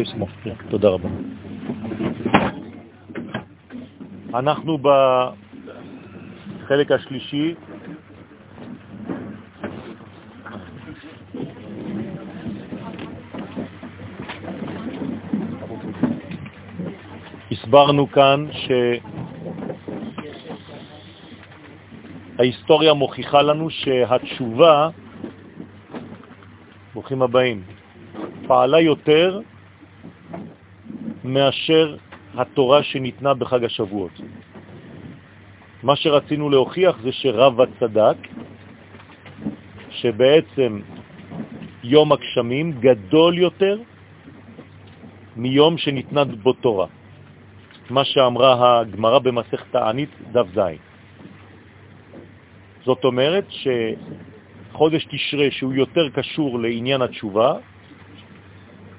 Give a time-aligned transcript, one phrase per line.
[0.00, 0.26] עצמו.
[0.42, 1.08] כן, תודה רבה.
[4.34, 4.78] אנחנו
[6.62, 7.54] בחלק השלישי
[17.52, 18.46] הסברנו כאן
[22.38, 24.88] שההיסטוריה מוכיחה לנו שהתשובה,
[26.94, 27.62] ברוכים הבאים,
[28.46, 29.40] פעלה יותר
[31.26, 31.96] מאשר
[32.34, 34.20] התורה שניתנה בחג השבועות.
[35.82, 38.16] מה שרצינו להוכיח זה שרב הצדק,
[39.90, 40.80] שבעצם
[41.84, 43.78] יום הגשמים גדול יותר
[45.36, 46.86] מיום שניתנה בו תורה.
[47.90, 50.60] מה שאמרה הגמרא במסכת תענית דף ז'.
[52.84, 57.52] זאת אומרת שחודש תשרה, שהוא יותר קשור לעניין התשובה,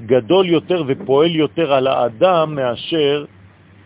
[0.05, 3.25] גדול יותר ופועל יותר על האדם מאשר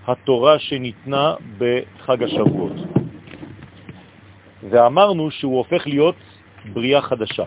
[0.08, 2.76] התורה שניתנה בחג השבועות.
[4.70, 6.16] ואמרנו שהוא הופך להיות
[6.74, 7.44] בריאה חדשה.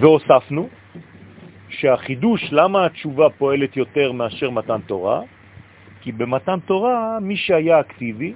[0.00, 0.68] והוספנו
[1.68, 5.20] שהחידוש, למה התשובה פועלת יותר מאשר מתן תורה?
[6.00, 8.32] כי במתן תורה מי שהיה אקטיבי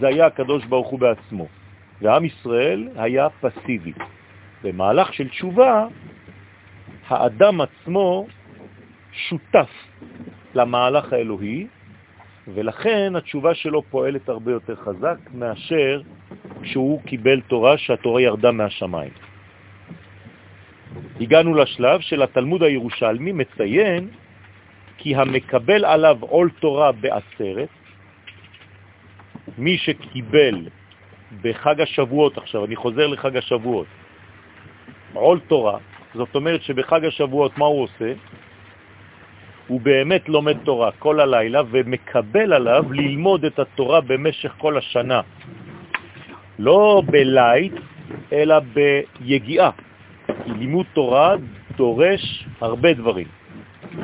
[0.00, 1.46] זה היה הקדוש ברוך הוא בעצמו,
[2.00, 3.92] ועם ישראל היה פסיבי.
[4.62, 5.86] במהלך של תשובה,
[7.08, 8.26] האדם עצמו
[9.12, 9.70] שותף
[10.54, 11.66] למהלך האלוהי,
[12.48, 16.02] ולכן התשובה שלו פועלת הרבה יותר חזק מאשר
[16.62, 19.12] כשהוא קיבל תורה שהתורה ירדה מהשמיים.
[21.20, 24.08] הגענו לשלב של התלמוד הירושלמי מציין
[24.98, 27.68] כי המקבל עליו עול תורה בעצרת,
[29.58, 30.68] מי שקיבל
[31.42, 33.86] בחג השבועות, עכשיו אני חוזר לחג השבועות,
[35.12, 35.78] עול תורה,
[36.14, 38.12] זאת אומרת שבחג השבועות מה הוא עושה?
[39.66, 45.20] הוא באמת לומד תורה כל הלילה ומקבל עליו ללמוד את התורה במשך כל השנה.
[46.58, 47.72] לא בלייט,
[48.32, 49.70] אלא ביגיעה.
[50.26, 51.34] כי לימוד תורה
[51.76, 53.26] דורש הרבה דברים.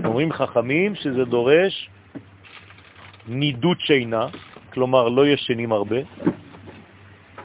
[0.04, 1.90] אומרים חכמים שזה דורש
[3.28, 4.26] נידות שינה,
[4.72, 5.96] כלומר לא ישנים הרבה.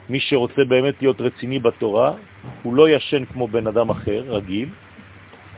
[0.08, 2.14] מי שרוצה באמת להיות רציני בתורה,
[2.62, 4.68] הוא לא ישן כמו בן אדם אחר, רגיל,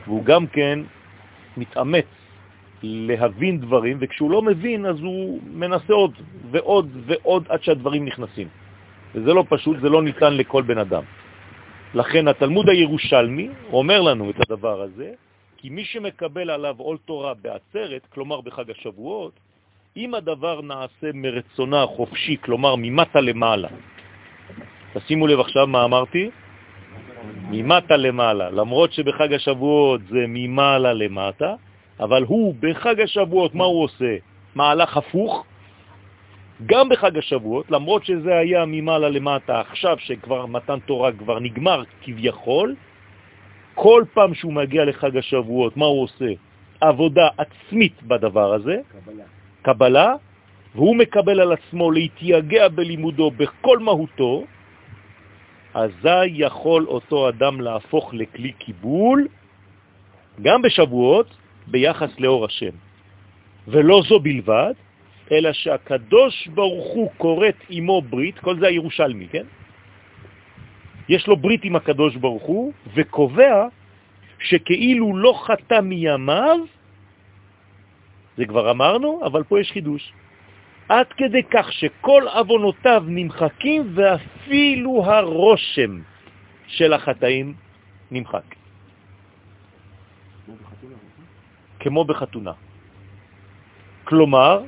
[0.07, 0.79] והוא גם כן
[1.57, 2.05] מתאמץ
[2.83, 6.13] להבין דברים, וכשהוא לא מבין אז הוא מנסה עוד
[6.51, 8.47] ועוד ועוד עד שהדברים נכנסים.
[9.15, 11.03] וזה לא פשוט, זה לא ניתן לכל בן אדם.
[11.93, 15.13] לכן התלמוד הירושלמי אומר לנו את הדבר הזה,
[15.57, 19.33] כי מי שמקבל עליו עול תורה בעצרת, כלומר בחג השבועות,
[19.97, 23.67] אם הדבר נעשה מרצונה חופשי, כלומר ממטה למעלה,
[24.93, 26.29] תשימו לב עכשיו מה אמרתי,
[27.49, 31.55] ממטה למעלה, למרות שבחג השבועות זה ממעלה למטה,
[31.99, 34.15] אבל הוא בחג השבועות, מה הוא עושה?
[34.55, 35.45] מהלך הפוך,
[36.65, 42.75] גם בחג השבועות, למרות שזה היה ממעלה למטה, עכשיו שכבר מתן תורה כבר נגמר כביכול,
[43.73, 46.31] כל פעם שהוא מגיע לחג השבועות, מה הוא עושה?
[46.81, 49.36] עבודה עצמית בדבר הזה, קבלה,
[49.67, 50.13] קבלה
[50.75, 54.45] והוא מקבל על עצמו להתייגע בלימודו בכל מהותו,
[55.73, 59.27] אזי יכול אותו אדם להפוך לכלי קיבול,
[60.41, 61.27] גם בשבועות,
[61.67, 62.75] ביחס לאור השם.
[63.67, 64.73] ולא זו בלבד,
[65.31, 69.45] אלא שהקדוש ברוך הוא קוראת עמו ברית, כל זה הירושלמי, כן?
[71.09, 73.67] יש לו ברית עם הקדוש ברוך הוא, וקובע
[74.39, 76.76] שכאילו לא חטא מימיו,
[78.37, 80.13] זה כבר אמרנו, אבל פה יש חידוש.
[80.89, 86.01] עד כדי כך שכל אבונותיו נמחקים ואפילו הרושם
[86.67, 87.53] של החטאים
[88.11, 88.55] נמחק.
[91.79, 92.51] כמו בחתונה.
[94.03, 94.63] כלומר,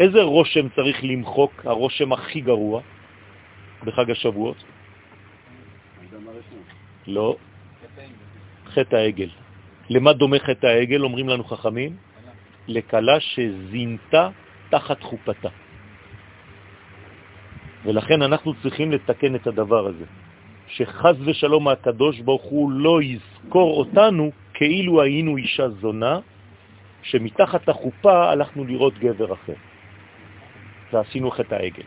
[0.00, 2.80] איזה רושם צריך למחוק, הרושם הכי גרוע,
[3.84, 4.56] בחג השבועות?
[7.06, 7.36] לא,
[8.66, 9.30] חטא העגל.
[9.90, 11.96] למה דומה חטא העגל, אומרים לנו חכמים?
[12.68, 14.28] לקלה שזינתה
[14.70, 15.48] תחת חופתה.
[17.84, 20.04] ולכן אנחנו צריכים לתקן את הדבר הזה,
[20.66, 26.20] שחז ושלום הקדוש ברוך הוא לא יזכור אותנו כאילו היינו אישה זונה,
[27.02, 29.54] שמתחת החופה הלכנו לראות גבר אחר.
[30.92, 31.82] ועשינו חטא העגל.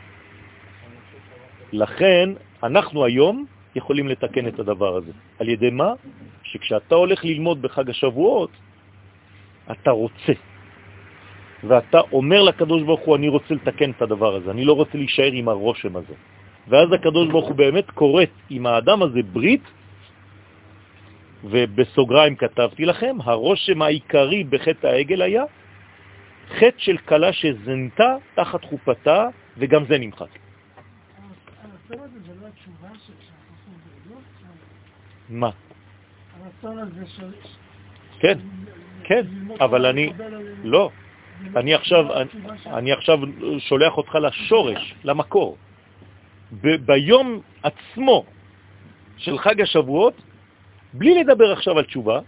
[1.73, 2.29] לכן
[2.63, 3.45] אנחנו היום
[3.75, 5.11] יכולים לתקן את הדבר הזה.
[5.39, 5.93] על ידי מה?
[6.43, 8.51] שכשאתה הולך ללמוד בחג השבועות,
[9.71, 10.33] אתה רוצה.
[11.63, 15.31] ואתה אומר לקדוש ברוך הוא, אני רוצה לתקן את הדבר הזה, אני לא רוצה להישאר
[15.31, 16.13] עם הרושם הזה.
[16.67, 19.63] ואז הקדוש ברוך הוא באמת קוראת עם האדם הזה ברית,
[21.43, 25.43] ובסוגריים כתבתי לכם, הרושם העיקרי בחטא העגל היה
[26.49, 29.27] חטא של קלה שזנתה תחת חופתה,
[29.57, 30.29] וגם זה נמחק.
[35.29, 35.49] מה?
[36.43, 37.31] הרצון הזה של...
[38.19, 38.37] כן,
[39.03, 39.25] כן,
[39.59, 40.13] אבל אני...
[40.63, 40.89] לא.
[41.55, 42.05] אני עכשיו,
[42.65, 43.19] אני עכשיו
[43.59, 45.57] שולח אותך לשורש, למקור.
[46.61, 48.25] ביום עצמו
[49.17, 50.13] של חג השבועות,
[50.93, 52.19] בלי לדבר עכשיו על תשובה,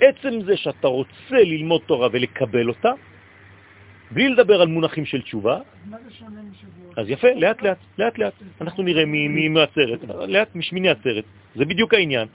[0.00, 2.92] עצם זה שאתה רוצה ללמוד תורה ולקבל אותה,
[4.10, 5.58] בלי לדבר על מונחים של תשובה,
[6.96, 8.32] אז יפה, לאט לאט, לאט לאט.
[8.60, 11.24] אנחנו נראה מי מהסרט, לאט משמיני הסרט.
[11.54, 12.28] זה בדיוק העניין.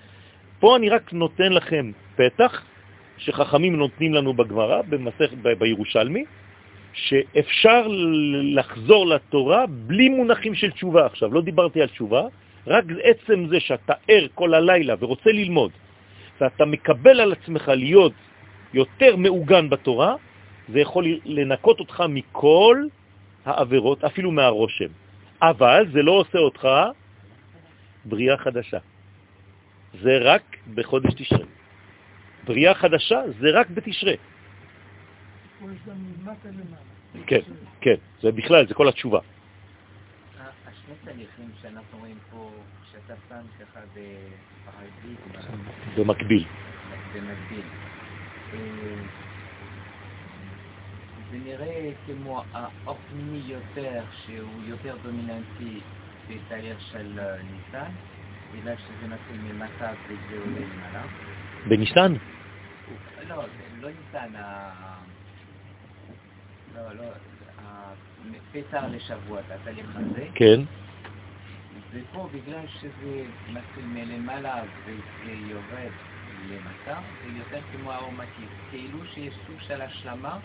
[0.60, 2.64] פה אני רק נותן לכם פתח
[3.18, 6.26] שחכמים נותנים לנו בגמרא, במסך, בירושלמי,
[6.94, 7.88] שאפשר
[8.44, 11.34] לחזור לתורה בלי מונחים של תשובה עכשיו.
[11.34, 12.24] לא דיברתי על תשובה,
[12.68, 15.72] רק עצם זה שאתה ער כל הלילה ורוצה ללמוד,
[16.42, 18.14] ואתה מקבל על עצמך להיות
[18.74, 20.16] יותר מעוגן בתורה,
[20.70, 22.84] זה יכול לנקות אותך מכל
[23.46, 24.92] העבירות, אפילו מהרושם.
[25.42, 26.68] אבל זה לא עושה אותך
[28.06, 28.78] בריאה חדשה.
[30.02, 30.44] זה רק
[30.76, 31.46] בחודש תשרה.
[32.48, 34.14] בריאה חדשה זה רק בתשרה.
[37.28, 37.40] כן,
[37.82, 39.20] כן, זה בכלל, זה כל התשובה.
[40.68, 42.50] השני תהליכים שאנחנו רואים פה,
[42.92, 43.80] שאתה שם ככה
[45.98, 46.44] במקביל.
[47.16, 47.64] במקביל.
[48.54, 48.58] אה,
[51.32, 55.80] זה נראה כמו האופני יותר, שהוא יותר דומיננטי
[56.30, 57.92] בתהליך של אה, ניסן,
[58.56, 61.06] בגלל שזה מתחיל ממטה וזה עולה למעלה.
[61.68, 62.14] בניסן?
[63.30, 63.44] לא,
[63.82, 64.34] לא ניסן,
[66.76, 67.04] לא, לא,
[68.54, 70.28] פסח לשבוע, התהליך הזה.
[70.36, 70.62] כן.
[71.94, 75.92] ופה, בגלל שזה מתחיל מלמעלה וזה יורד
[76.50, 80.38] למטה, זה יותר כמו האורמטיב, כאילו שיש סוג של השלמה.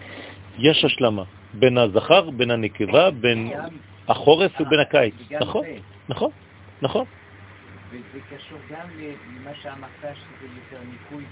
[0.59, 1.25] יש השלמה,
[1.55, 3.53] בין הזכר, בין הנקבה, בין
[4.09, 5.15] החורף ובין הקיץ.
[5.41, 5.65] נכון,
[6.09, 6.31] נכון,
[6.83, 7.05] נכון.
[7.91, 8.87] וזה קשור גם
[9.41, 11.25] למה שאמרת, שזה יותר ניקוי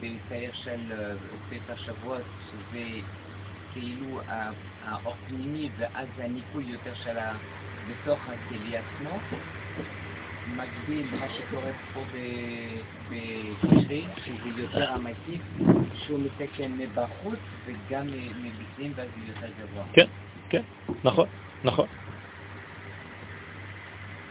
[0.00, 1.14] בצייר של אה,
[1.50, 2.18] פסח שבוע,
[2.50, 2.84] שזה
[3.72, 4.20] כאילו
[4.84, 7.32] האור פנימי ואז הניקוי יותר של ה...
[7.88, 9.20] בתוך הכלי עצמו,
[10.56, 12.04] מקביל מה שקורה פה
[13.10, 15.42] בתשרי, שזה יותר המקיף,
[15.94, 19.84] שהוא מתקן מבחוץ וגם מבפנים ואז הוא יותר גבוה.
[19.92, 20.06] כן,
[20.50, 20.62] כן,
[21.04, 21.26] נכון,
[21.64, 21.86] נכון.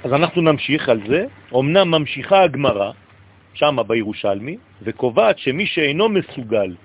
[0.04, 1.26] אז אנחנו נמשיך על זה.
[1.56, 2.92] אמנם ממשיכה הגמרא,
[3.54, 6.76] שם בירושלמי, וקובעת שמי שאינו מסוגל,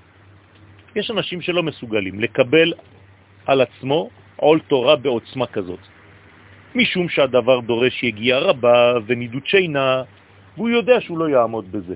[0.97, 2.73] יש אנשים שלא מסוגלים לקבל
[3.47, 5.81] על עצמו עול תורה בעוצמה כזאת.
[6.75, 10.03] משום שהדבר דורש יגיעה רבה ונידות שינה,
[10.57, 11.95] והוא יודע שהוא לא יעמוד בזה.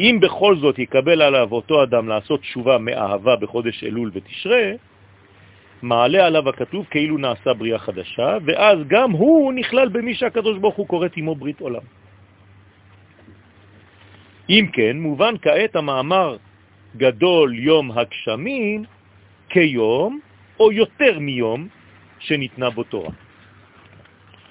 [0.00, 4.72] אם בכל זאת יקבל עליו אותו אדם לעשות תשובה מאהבה בחודש אלול ותשרה,
[5.82, 10.86] מעלה עליו הכתוב כאילו נעשה בריאה חדשה, ואז גם הוא נכלל במי שהקדוש ברוך הוא
[10.86, 11.82] קוראת עמו ברית עולם.
[14.48, 16.36] אם כן, מובן כעת המאמר
[16.96, 18.84] גדול יום הגשמים
[19.48, 20.20] כיום
[20.60, 21.68] או יותר מיום
[22.18, 23.10] שניתנה בו תורה.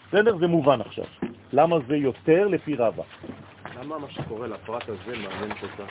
[0.07, 0.37] בסדר?
[0.37, 1.05] זה מובן עכשיו.
[1.53, 3.03] למה זה יותר לפי רבה?
[3.79, 5.89] למה מה שקורה לפרט הזה מעניין כל כך?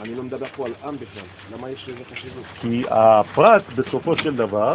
[0.00, 1.24] אני לא מדבר פה על עם בכלל.
[1.52, 2.44] למה יש לזה חשיבות?
[2.60, 4.74] כי הפרט, בסופו של דבר,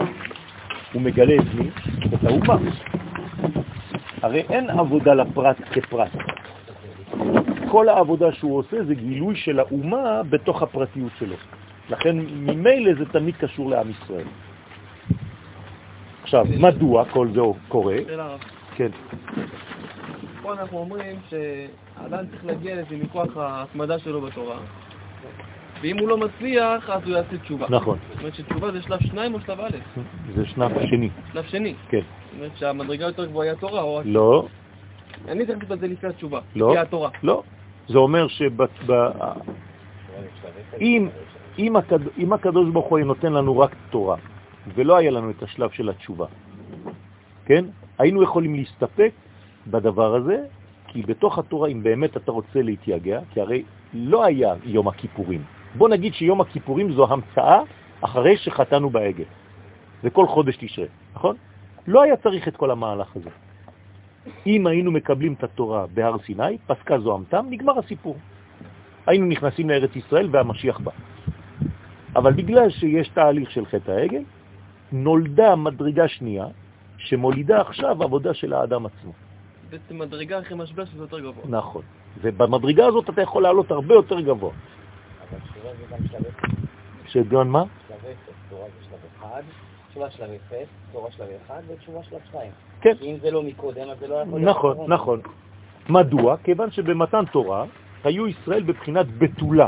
[0.94, 1.70] הוא מגלה את מי?
[2.16, 2.58] את האומה.
[4.22, 6.12] הרי אין עבודה לפרט כפרט.
[7.72, 11.36] כל העבודה שהוא עושה זה גילוי של האומה בתוך הפרטיות שלו.
[11.90, 14.26] לכן ממילא זה תמיד קשור לעם ישראל.
[16.24, 17.98] עכשיו, מדוע כל זה קורה?
[18.76, 18.90] כן.
[20.42, 24.58] פה אנחנו אומרים שאדם צריך להגיע לזה מכוח ההתמדה שלו בתורה,
[25.82, 27.66] ואם הוא לא מצליח, אז הוא יעשה תשובה.
[27.70, 27.98] נכון.
[28.10, 29.78] זאת אומרת שתשובה זה שלב שניים או שלב א'?
[30.36, 31.10] זה שלב שני.
[31.34, 31.74] שלב שני.
[31.90, 32.00] כן.
[32.00, 34.02] זאת אומרת שהמדרגה יותר גבוהה היא התורה או...
[34.06, 34.48] לא.
[35.28, 36.40] אני צריך את זה לפני התשובה.
[36.56, 36.72] לא.
[36.72, 37.10] היא התורה.
[37.24, 37.44] לא.
[37.88, 38.27] זה אומר
[40.77, 41.08] שאם
[42.18, 44.15] אם הקדוש ברוך הוא נותן לנו רק תורה,
[44.75, 46.25] ולא היה לנו את השלב של התשובה,
[47.46, 47.65] כן?
[47.98, 49.12] היינו יכולים להסתפק
[49.68, 50.44] בדבר הזה,
[50.88, 53.63] כי בתוך התורה, אם באמת אתה רוצה להתייגע, כי הרי
[53.94, 55.44] לא היה יום הכיפורים.
[55.75, 57.62] בוא נגיד שיום הכיפורים זו המצאה
[58.01, 59.24] אחרי שחתנו בעגל.
[60.04, 61.36] זה כל חודש תשרה, נכון?
[61.88, 63.30] לא היה צריך את כל המהלך הזה.
[64.48, 68.17] אם היינו מקבלים את התורה בהר סיני, פסקה זוהמתם, נגמר הסיפור.
[69.08, 70.91] היינו נכנסים לארץ ישראל והמשיח בא.
[72.15, 74.22] אבל בגלל שיש תהליך של חטא העגל,
[74.91, 76.46] נולדה מדרגה שנייה,
[76.98, 79.12] שמולידה עכשיו עבודה של האדם עצמו.
[79.70, 81.44] בעצם מדרגה אחרי משבר שזה יותר גבוה.
[81.50, 81.82] נכון.
[82.22, 84.51] ובמדרגה הזאת אתה יכול לעלות הרבה יותר גבוה.
[84.51, 86.65] אבל תשובה זה גם שלב אפס.
[87.08, 87.63] שגם מה?
[87.88, 89.41] שלב אפס, תורה זה שלב אחד,
[89.96, 90.30] תשובה שלב
[90.92, 92.52] תורה שלב אחד ותשובה שלב שתיים.
[92.82, 92.94] כן.
[93.00, 94.78] כי אם זה לא מקודם, אז זה לא יכול להיות נכון.
[94.88, 95.20] נכון.
[95.90, 96.38] מדוע?
[96.44, 97.66] כיוון שבמתן תורה
[98.04, 99.68] היו ישראל בבחינת בתולה,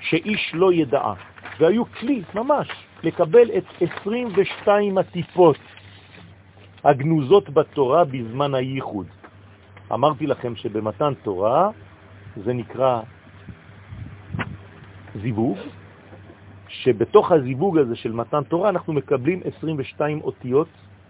[0.00, 1.14] שאיש לא ידעה,
[1.58, 2.68] והיו כלי ממש
[3.02, 5.56] לקבל את 22 הטיפות
[6.84, 9.06] הגנוזות בתורה בזמן הייחוד.
[9.92, 11.70] אמרתי לכם שבמתן תורה
[12.44, 13.00] זה נקרא
[15.22, 15.58] זיווג,
[16.68, 20.68] שבתוך הזיווג הזה של מתן תורה אנחנו מקבלים 22 אותיות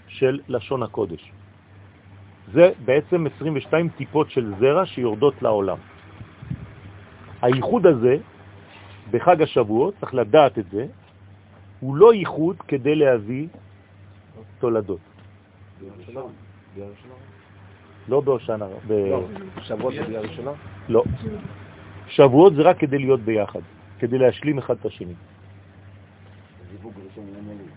[0.09, 1.33] של לשון הקודש.
[2.53, 5.79] זה בעצם 22 טיפות של זרע שיורדות לעולם.
[7.43, 8.17] הייחוד הזה,
[9.11, 10.87] בחג השבועות, צריך לדעת את זה,
[11.81, 13.47] הוא לא ייחוד כדי להביא
[14.59, 15.01] תולדות.
[18.09, 18.67] לא בהושענא.
[18.89, 19.23] לא,
[19.63, 20.51] שבועות זה ביאה ראשונה?
[20.89, 21.05] לא.
[22.09, 23.61] שבועות זה רק כדי להיות ביחד,
[23.99, 25.15] כדי להשלים אחד את השני.
[26.71, 27.71] זיווג ראשון למוליד.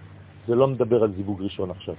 [0.48, 1.96] זה לא מדבר על זיווג ראשון עכשיו.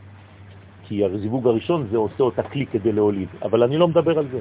[0.82, 4.38] כי הזיווג הראשון זה עושה אותה כלי כדי להוליד, אבל אני לא מדבר על זה.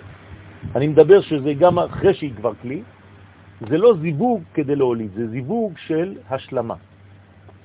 [0.76, 2.82] אני מדבר שזה גם אחרי שהיא כבר כלי,
[3.70, 6.76] זה לא זיווג כדי להוליד, זה זיווג של השלמה.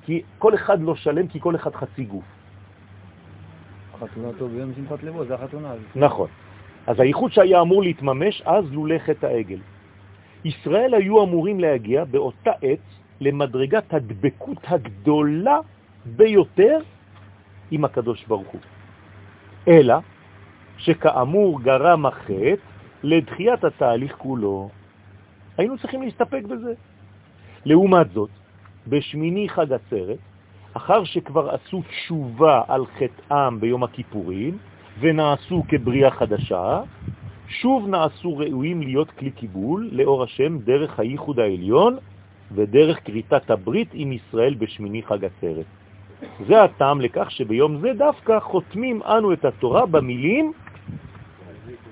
[0.05, 2.23] כי כל אחד לא שלם, כי כל אחד חצי גוף.
[3.99, 5.73] חתונה טוב ביום שמחת לבו, זה החתונה.
[5.95, 6.27] נכון.
[6.87, 9.59] אז הייחוד שהיה אמור להתממש אז לולא חטא העגל.
[10.45, 12.85] ישראל היו אמורים להגיע באותה עת
[13.21, 15.59] למדרגת הדבקות הגדולה
[16.05, 16.79] ביותר
[17.71, 18.61] עם הקדוש ברוך הוא.
[19.67, 19.95] אלא
[20.77, 22.55] שכאמור גרם החטא
[23.03, 24.69] לדחיית התהליך כולו.
[25.57, 26.73] היינו צריכים להסתפק בזה.
[27.65, 28.29] לעומת זאת,
[28.87, 30.17] בשמיני חג עצרת,
[30.73, 34.57] אחר שכבר עשו תשובה על חטאם ביום הכיפורים,
[34.99, 36.81] ונעשו כבריאה חדשה,
[37.47, 41.97] שוב נעשו ראויים להיות כלי קיבול לאור השם דרך הייחוד העליון
[42.51, 45.65] ודרך כריתת הברית עם ישראל בשמיני חג עצרת.
[46.47, 50.53] זה הטעם לכך שביום זה דווקא חותמים אנו את התורה במילים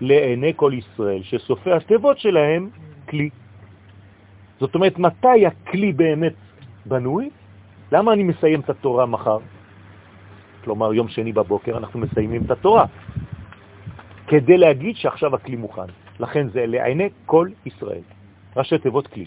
[0.01, 2.69] לעיני כל ישראל, שסופי התיבות שלהם
[3.09, 3.29] כלי.
[4.59, 6.33] זאת אומרת, מתי הכלי באמת
[6.85, 7.29] בנוי?
[7.91, 9.37] למה אני מסיים את התורה מחר?
[10.63, 12.85] כלומר, יום שני בבוקר אנחנו מסיימים את התורה,
[14.27, 15.89] כדי להגיד שעכשיו הכלי מוכן.
[16.19, 18.01] לכן זה לעיני כל ישראל.
[18.55, 19.25] ראשי תיבות כלי.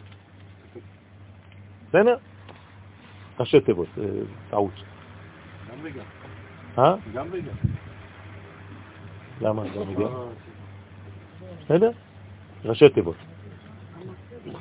[1.97, 2.17] בסדר?
[3.41, 4.05] ראשי תיבות, אה,
[4.51, 4.73] טעות.
[5.71, 6.05] גם וגם.
[6.79, 6.95] אה?
[7.15, 7.55] גם וגם.
[9.41, 9.63] למה?
[9.69, 10.09] גם וגם?
[11.65, 11.91] בסדר?
[12.65, 13.17] ראשי תיבות.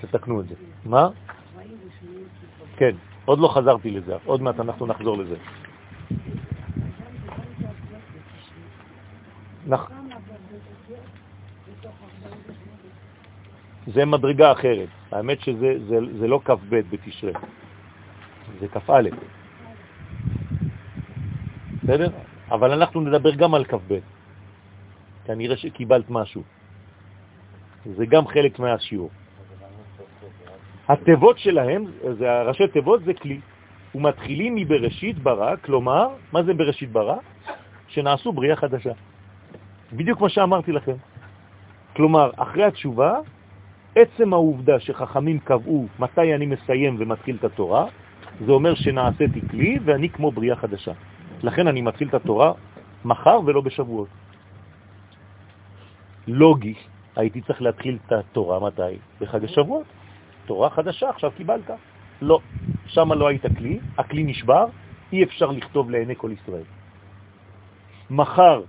[0.01, 0.55] תתקנו את זה.
[0.85, 1.09] מה?
[2.77, 5.35] כן, עוד לא חזרתי לזה, עוד מעט אנחנו נחזור לזה.
[9.67, 9.91] נח...
[13.87, 14.89] זה מדרגה אחרת.
[15.11, 17.31] האמת שזה זה, זה לא כ"ב בתשרה,
[18.59, 19.09] זה כ"א.
[21.83, 22.09] בסדר?
[22.51, 23.99] אבל אנחנו נדבר גם על כ"ב.
[25.25, 26.43] כנראה שקיבלת משהו.
[27.85, 29.09] זה גם חלק מהשיעור.
[30.87, 31.85] התיבות שלהם,
[32.17, 33.39] זה הראשי תיבות זה כלי,
[33.95, 37.17] ומתחילים מבראשית ברא, כלומר, מה זה בראשית ברא?
[37.87, 38.91] שנעשו בריאה חדשה.
[39.93, 40.95] בדיוק מה שאמרתי לכם.
[41.95, 43.19] כלומר, אחרי התשובה,
[43.95, 47.85] עצם העובדה שחכמים קבעו מתי אני מסיים ומתחיל את התורה,
[48.45, 50.91] זה אומר שנעשיתי כלי ואני כמו בריאה חדשה.
[51.43, 52.53] לכן אני מתחיל את התורה
[53.05, 54.07] מחר ולא בשבועות.
[56.27, 56.73] לוגי,
[57.15, 58.97] הייתי צריך להתחיל את התורה מתי?
[59.21, 59.85] בחג השבועות.
[60.45, 61.69] תורה חדשה, עכשיו קיבלת.
[62.21, 62.39] לא,
[62.87, 64.65] שם לא היית כלי, הכלי נשבר,
[65.13, 66.67] אי אפשר לכתוב לעיני כל ישראל.
[68.09, 68.61] מחר,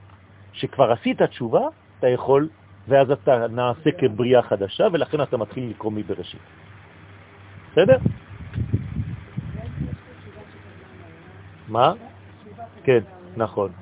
[0.52, 1.61] שכבר עשית תשובה,
[1.99, 2.49] אתה יכול,
[2.88, 6.40] ואז אתה נעשה כבריאה חדשה, ולכן אתה מתחיל לקרוא מבראשית.
[7.73, 7.99] בסדר?
[11.69, 11.93] מה?
[12.85, 13.00] כן,
[13.37, 13.73] נכון.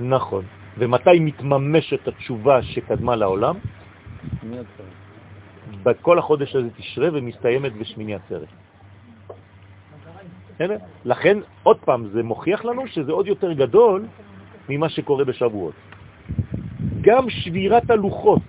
[0.00, 0.44] נכון.
[0.78, 3.56] ומתי מתממשת התשובה שקדמה לעולם?
[5.82, 8.48] בכל החודש הזה תשרה ומסתיימת בשמיני עצרת.
[11.04, 14.06] לכן, עוד פעם, זה מוכיח לנו שזה עוד יותר גדול
[14.68, 15.74] ממה שקורה בשבועות.
[17.00, 18.42] גם שבירת הלוחות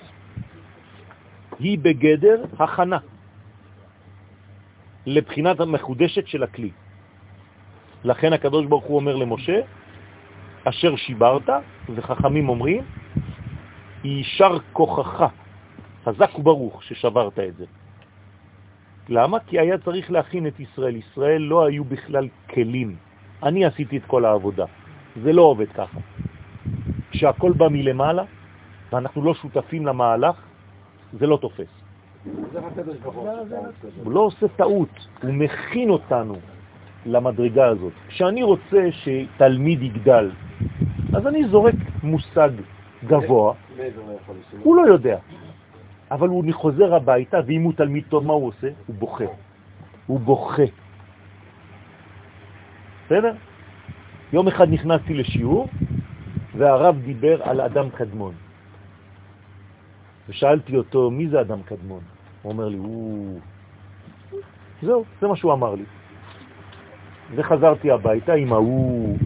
[1.60, 2.98] היא בגדר הכנה
[5.06, 6.72] לבחינת המחודשת של הכלי.
[8.04, 9.60] לכן הקדוש ברוך הוא אומר למשה,
[10.64, 11.50] אשר שיברת,
[11.96, 12.84] וחכמים אומרים,
[14.04, 15.26] יישר כוחך,
[16.06, 17.66] חזק וברוך ששברת את זה.
[19.10, 19.40] למה?
[19.40, 20.96] כי היה צריך להכין את ישראל.
[20.96, 22.96] ישראל לא היו בכלל כלים.
[23.44, 24.66] אני עשיתי את כל העבודה.
[25.24, 26.00] זה לא עובד ככה.
[27.12, 28.24] כשהכל בא מלמעלה,
[28.92, 30.36] ואנחנו לא שותפים למהלך,
[31.14, 31.68] זה לא תופס.
[34.04, 36.36] הוא לא עושה טעות, הוא מכין אותנו
[37.06, 37.94] למדרגה הזאת.
[38.08, 40.32] כשאני רוצה שתלמיד יגדל,
[41.14, 42.50] אז אני זורק מושג
[43.06, 43.54] גבוה,
[44.64, 45.18] הוא לא יודע.
[46.12, 48.68] אבל הוא חוזר הביתה, ואם הוא תלמיד טוב, מה הוא עושה?
[48.88, 49.26] הוא בוכה.
[50.08, 50.64] הוא בוכה.
[53.06, 53.34] בסדר?
[54.34, 55.68] יום אחד נכנסתי לשיעור,
[56.58, 58.34] והרב דיבר על אדם קדמון.
[60.30, 62.02] ושאלתי אותו, מי זה אדם קדמון?
[62.42, 63.40] הוא אומר לי, הוא...
[64.82, 65.86] זהו, זה מה שהוא אמר לי.
[67.36, 69.18] וחזרתי הביתה עם ההוא,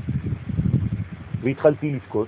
[1.41, 2.27] והתחלתי לבכות,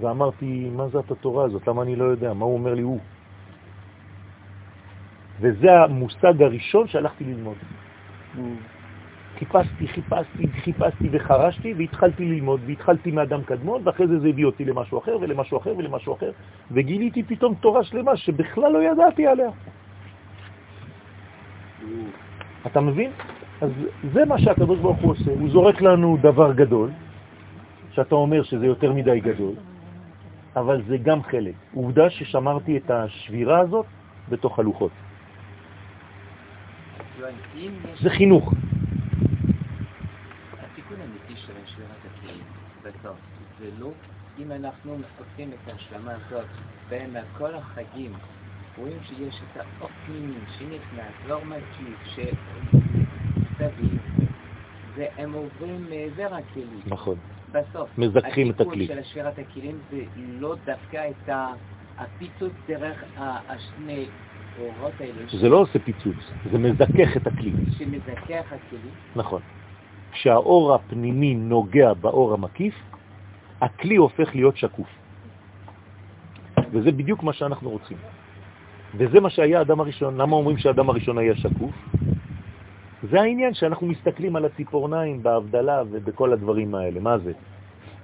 [0.00, 1.68] ואמרתי, מה זה התורה הזאת?
[1.68, 2.32] למה אני לא יודע?
[2.32, 2.82] מה הוא אומר לי?
[2.82, 3.00] הוא.
[5.40, 7.56] וזה המושג הראשון שהלכתי ללמוד.
[9.38, 14.98] חיפשתי, חיפשתי, חיפשתי וחרשתי, והתחלתי ללמוד, והתחלתי מאדם קדמון, ואחרי זה זה הביא אותי למשהו
[14.98, 16.30] אחר ולמשהו אחר ולמשהו אחר,
[16.70, 19.50] וגיליתי פתאום תורה שלמה שבכלל לא ידעתי עליה.
[22.66, 23.10] אתה מבין?
[23.60, 23.70] אז
[24.12, 26.90] זה מה שהקדוש ברוך הוא עושה, הוא זורק לנו דבר גדול,
[27.90, 29.54] שאתה אומר שזה יותר מדי גדול,
[30.56, 31.54] אבל זה גם חלק.
[31.74, 33.86] עובדה ששמרתי את השבירה הזאת
[34.28, 34.90] בתוך הלוחות.
[38.02, 38.52] זה חינוך.
[40.58, 42.44] התיקון האמיתי של שבירת הכלים
[42.82, 43.16] בסוף,
[43.58, 43.90] זה לא
[44.38, 46.46] אם אנחנו עושים את ההשלמה הזאת
[46.88, 48.12] בין כל החגים,
[48.76, 53.98] רואים שיש את האופנים שנכנס, לא מקיף, שסביב,
[54.94, 56.80] והם עוברים מעבר הכלים.
[56.86, 57.16] נכון.
[57.52, 58.84] בסוף, מזכחים את הכלי.
[58.84, 61.30] התיקון של שבירת הכלים זה לא דווקא את
[61.98, 64.06] הפיצוץ דרך השני.
[65.40, 66.16] זה לא עושה פיצוץ,
[66.52, 67.52] זה מזכך את הכלי.
[67.78, 68.90] שמזכח הכלי.
[69.16, 69.40] נכון.
[70.12, 72.74] כשהאור הפנימי נוגע באור המקיף,
[73.60, 74.88] הכלי הופך להיות שקוף.
[76.72, 77.96] וזה בדיוק מה שאנחנו רוצים.
[78.94, 80.16] וזה מה שהיה האדם הראשון.
[80.16, 81.74] למה אומרים שהאדם הראשון היה שקוף?
[83.10, 87.00] זה העניין שאנחנו מסתכלים על הציפורניים בהבדלה ובכל הדברים האלה.
[87.00, 87.32] מה זה?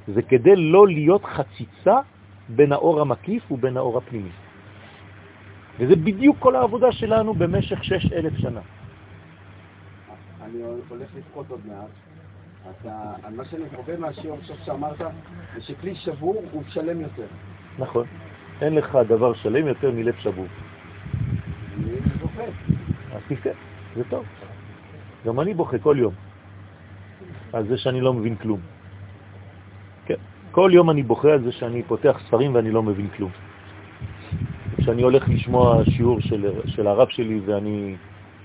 [0.08, 1.98] זה כדי לא להיות חציצה
[2.48, 4.30] בין האור המקיף ובין האור הפנימי.
[5.78, 8.60] וזה בדיוק כל העבודה שלנו במשך שש אלף שנה.
[10.44, 11.88] אני הולך לבכות עוד מעט.
[12.70, 14.98] אתה, מה שאני חווה מהשיעור עכשיו שאמרת,
[15.54, 17.26] זה שכלי שבור הוא שלם יותר.
[17.78, 18.06] נכון.
[18.60, 20.46] אין לך דבר שלם יותר מלב שבור.
[21.76, 22.42] אני בוכה.
[23.12, 23.50] אז תפתה,
[23.96, 24.24] זה טוב.
[25.26, 26.14] גם אני בוכה כל יום
[27.52, 28.60] על זה שאני לא מבין כלום.
[30.06, 30.14] כן,
[30.50, 33.30] כל יום אני בוכה על זה שאני פותח ספרים ואני לא מבין כלום.
[34.84, 37.96] כשאני הולך לשמוע שיעור של, של הרב שלי ואני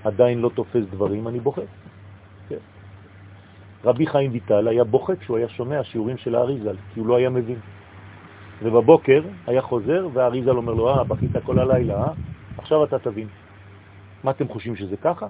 [0.04, 1.60] עדיין לא תופס דברים, אני בוכה.
[2.48, 2.56] כן.
[3.84, 7.30] רבי חיים ויטל היה בוכה כשהוא היה שומע שיעורים של האריזל, כי הוא לא היה
[7.30, 7.58] מבין.
[8.62, 12.12] ובבוקר היה חוזר והאריזל אומר לו, אה, בכית כל הלילה, אה?
[12.58, 13.28] עכשיו אתה תבין.
[14.24, 15.26] מה אתם חושבים שזה ככה?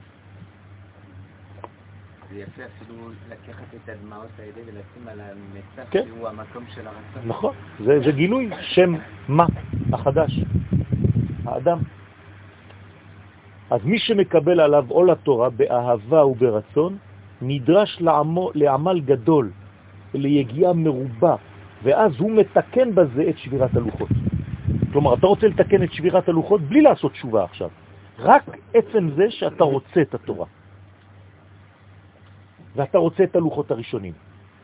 [2.32, 6.02] זה יפה אפילו לקחת את הדמעות האלה ולשים על המצח כן.
[6.06, 7.22] שהוא המקום של הרצון.
[7.24, 8.94] נכון, זה, זה גילוי שם
[9.28, 9.46] מה
[9.92, 10.40] החדש,
[11.44, 11.78] האדם.
[13.70, 16.96] אז מי שמקבל עליו עול התורה באהבה וברצון,
[17.42, 19.50] נדרש לעמו, לעמל גדול,
[20.14, 21.36] ליגיעה מרובה,
[21.82, 24.08] ואז הוא מתקן בזה את שבירת הלוחות.
[24.92, 27.70] כלומר, אתה רוצה לתקן את שבירת הלוחות בלי לעשות תשובה עכשיו.
[28.18, 28.42] רק
[28.74, 30.46] עצם זה שאתה רוצה את התורה.
[32.76, 34.12] ואתה רוצה את הלוחות הראשונים.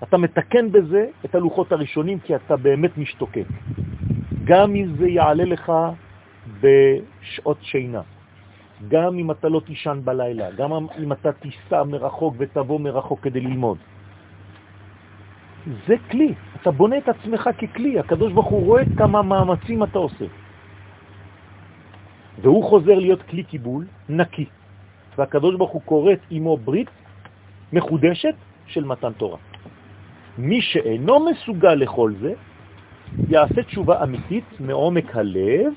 [0.03, 3.47] אתה מתקן בזה את הלוחות הראשונים כי אתה באמת משתוקק.
[4.45, 5.73] גם אם זה יעלה לך
[6.61, 8.03] בשעות שינה,
[8.89, 13.79] גם אם אתה לא תישן בלילה, גם אם אתה תיסע מרחוק ותבוא מרחוק כדי ללמוד.
[15.87, 20.25] זה כלי, אתה בונה את עצמך ככלי, הקדוש ברוך הוא רואה כמה מאמצים אתה עושה.
[22.43, 24.47] והוא חוזר להיות כלי קיבול נקי,
[25.19, 26.91] והקדוש ברוך הוא קוראת עמו ברית
[27.73, 28.35] מחודשת
[28.67, 29.39] של מתן תורה.
[30.39, 32.33] מי שאינו מסוגל לכל זה,
[33.29, 35.73] יעשה תשובה אמיתית מעומק הלב,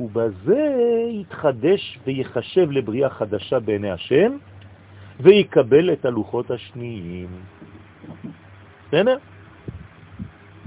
[0.00, 0.72] ובזה
[1.10, 4.32] יתחדש ויחשב לבריאה חדשה בעיני השם,
[5.20, 7.28] ויקבל את הלוחות השניים.
[8.88, 9.16] בסדר?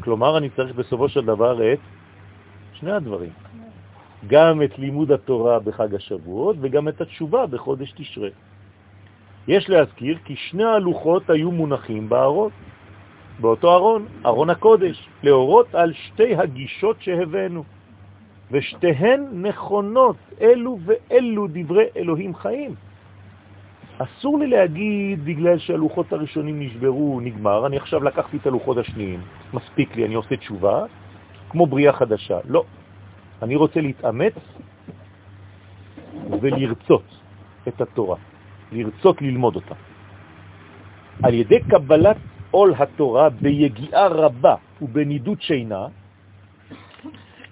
[0.04, 1.80] כלומר, אני צריך בסופו של דבר את
[2.74, 3.30] שני הדברים.
[4.28, 8.30] גם את לימוד התורה בחג השבועות וגם את התשובה בחודש תשרה.
[9.48, 12.52] יש להזכיר כי שני הלוחות היו מונחים בארון,
[13.40, 17.64] באותו ארון, ארון הקודש, להורות על שתי הגישות שהבאנו.
[18.52, 22.76] ושתיהן נכונות, אלו ואלו דברי אלוהים חיים.
[23.98, 29.22] אסור לי להגיד בגלל שהלוחות הראשונים נשברו, נגמר, אני עכשיו לקחתי את הלוחות השניים,
[29.54, 30.86] מספיק לי, אני עושה תשובה,
[31.50, 32.38] כמו בריאה חדשה.
[32.46, 32.64] לא.
[33.42, 34.34] אני רוצה להתאמץ
[36.42, 37.04] ולרצות
[37.68, 38.18] את התורה,
[38.72, 39.76] לרצות ללמוד אותה.
[41.24, 42.18] על ידי קבלת
[42.52, 45.88] עול התורה ביגיעה רבה ובנידות שינה,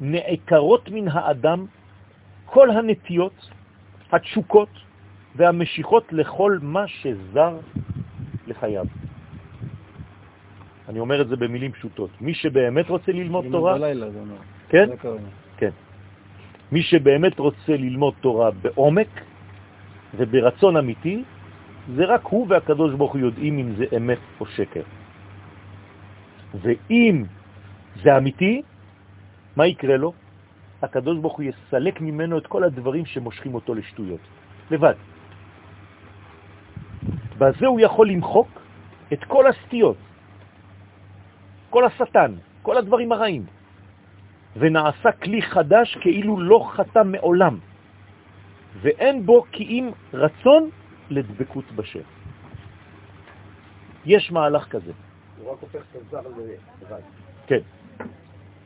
[0.02, 1.66] נעקרות מן האדם
[2.46, 3.50] כל הנטיות,
[4.12, 4.70] התשוקות
[5.36, 7.58] והמשיכות לכל מה שזר
[8.48, 8.86] לחייו.
[10.90, 12.10] אני אומר את זה במילים פשוטות.
[12.22, 13.74] מי שבאמת רוצה ללמוד תורה...
[13.74, 14.36] בלילה, זה אומר.
[14.70, 14.88] כן?
[15.02, 15.18] זה.
[15.58, 15.70] כן.
[16.72, 19.08] מי שבאמת רוצה ללמוד תורה בעומק
[20.18, 21.24] וברצון אמיתי,
[21.96, 24.82] זה רק הוא והקדוש ברוך הוא יודעים אם זה אמת או שקר.
[26.62, 27.24] ואם
[28.04, 28.62] זה אמיתי,
[29.60, 30.14] מה יקרה לו?
[30.82, 34.20] הקדוש ברוך הוא יסלק ממנו את כל הדברים שמושכים אותו לשטויות,
[34.72, 34.94] לבד.
[37.38, 38.48] בזה הוא יכול למחוק
[39.14, 39.98] את כל הסטיות,
[41.70, 43.46] כל השטן, כל הדברים הרעים,
[44.56, 47.60] ונעשה כלי חדש כאילו לא חתם מעולם,
[48.82, 50.70] ואין בו כי אם רצון
[51.10, 52.08] לדבקות בשם.
[54.06, 54.92] יש מהלך כזה.
[55.38, 56.24] הוא רק הופך את הזר
[56.80, 57.04] לבד.
[57.48, 57.64] כן.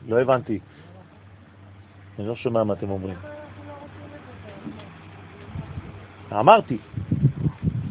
[0.06, 0.58] לא הבנתי.
[2.18, 3.18] אני לא שומע מה אתם אומרים.
[6.32, 6.78] אמרתי,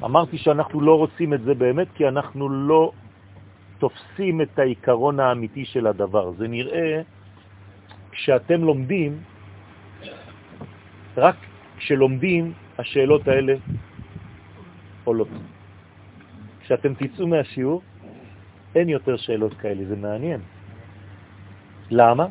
[0.04, 2.92] אמרתי שאנחנו לא רוצים את זה באמת כי אנחנו לא
[3.78, 6.32] תופסים את העיקרון האמיתי של הדבר.
[6.32, 7.02] זה נראה
[8.12, 9.12] כשאתם לומדים,
[11.18, 11.36] רק
[11.78, 13.54] כשלומדים השאלות האלה
[15.04, 15.28] עולות.
[16.64, 17.82] כשאתם תצאו מהשיעור,
[18.76, 20.42] אין יותר שאלות כאלה, זה מעניין.
[21.92, 22.26] למה?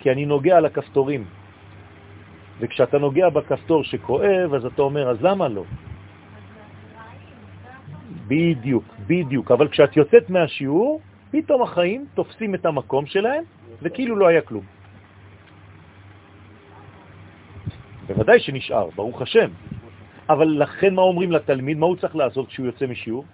[0.00, 1.24] כי אני נוגע על הכפתורים.
[2.60, 5.64] וכשאתה נוגע בכפתור שכואב, אז אתה אומר, אז למה לא?
[8.26, 9.50] בדיוק, בדיוק.
[9.50, 13.44] אבל כשאת יוצאת מהשיעור, פתאום החיים תופסים את המקום שלהם,
[13.82, 14.64] וכאילו לא היה כלום.
[18.06, 19.50] בוודאי שנשאר, ברוך השם.
[20.28, 21.76] אבל לכן מה אומרים לתלמיד?
[21.78, 23.24] מה הוא צריך לעשות כשהוא יוצא משיעור?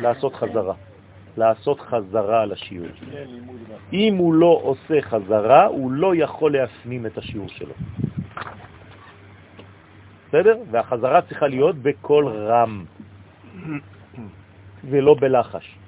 [0.00, 0.74] לעשות חזרה.
[1.36, 2.88] לעשות חזרה לשיעור.
[3.92, 7.74] אם הוא לא עושה חזרה, הוא לא יכול להפנים את השיעור שלו.
[10.28, 10.56] בסדר?
[10.70, 12.84] והחזרה צריכה להיות בכל רם,
[14.84, 15.78] ולא בלחש.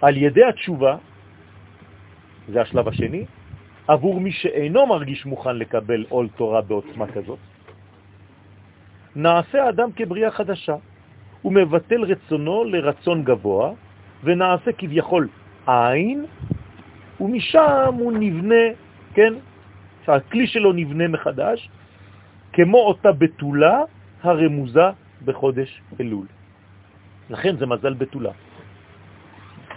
[0.00, 0.96] על ידי התשובה,
[2.48, 3.24] זה השלב השני,
[3.88, 7.38] עבור מי שאינו מרגיש מוכן לקבל עול תורה בעוצמה כזאת,
[9.16, 10.76] נעשה אדם כבריאה חדשה.
[11.42, 13.72] הוא מבטל רצונו לרצון גבוה,
[14.24, 15.28] ונעשה כביכול
[15.66, 16.24] עין,
[17.20, 18.64] ומשם הוא נבנה,
[19.14, 19.34] כן,
[20.06, 21.68] שהכלי שלו נבנה מחדש,
[22.52, 23.82] כמו אותה בתולה
[24.22, 24.90] הרמוזה
[25.24, 26.26] בחודש אלול.
[27.30, 28.32] לכן זה מזל בתולה.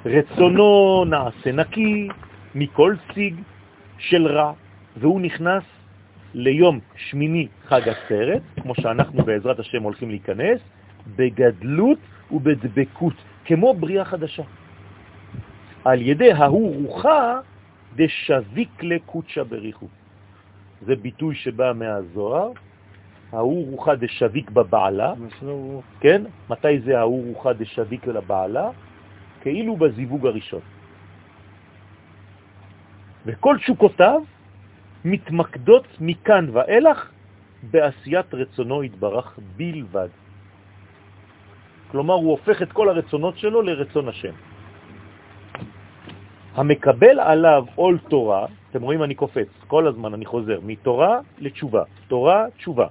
[0.05, 2.09] רצונו נעשה נקי
[2.55, 3.35] מכל סיג
[3.97, 4.53] של רע,
[4.97, 5.63] והוא נכנס
[6.33, 10.59] ליום שמיני חג הסרט, כמו שאנחנו בעזרת השם הולכים להיכנס,
[11.15, 11.99] בגדלות
[12.31, 13.13] ובדבקות,
[13.45, 14.43] כמו בריאה חדשה.
[15.85, 17.39] על ידי ההוא רוחה
[17.95, 19.87] דשביק לקוצ'ה בריחו.
[20.81, 22.51] זה ביטוי שבא מהזוהר,
[23.31, 25.13] ההוא רוחה דשביק בבעלה,
[25.99, 26.21] כן?
[26.49, 28.69] מתי זה ההוא רוחה דשביק לבעלה?
[29.41, 30.61] כאילו בזיווג הראשון.
[33.25, 34.21] וכל תשוקותיו
[35.05, 37.11] מתמקדות מכאן ואילך
[37.63, 40.09] בעשיית רצונו התברך בלבד.
[41.91, 44.33] כלומר, הוא הופך את כל הרצונות שלו לרצון השם.
[46.55, 52.45] המקבל עליו עול תורה, אתם רואים אני קופץ, כל הזמן אני חוזר, מתורה לתשובה, תורה,
[52.57, 52.87] תשובה.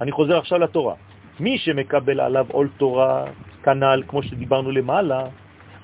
[0.00, 0.94] אני חוזר עכשיו לתורה.
[1.40, 3.24] מי שמקבל עליו עול תורה,
[3.62, 5.24] כנ"ל, כמו שדיברנו למעלה,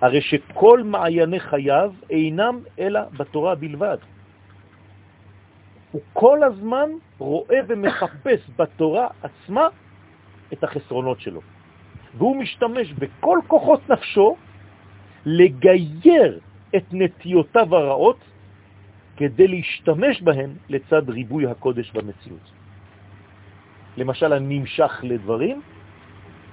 [0.00, 3.98] הרי שכל מעייני חייו אינם אלא בתורה בלבד.
[5.92, 9.68] הוא כל הזמן רואה ומחפש בתורה עצמה
[10.52, 11.40] את החסרונות שלו.
[12.14, 14.36] והוא משתמש בכל כוחות נפשו
[15.26, 16.40] לגייר
[16.76, 18.18] את נטיותיו הרעות
[19.16, 22.46] כדי להשתמש בהן לצד ריבוי הקודש במציאות.
[23.96, 25.60] למשל, אני נמשך לדברים,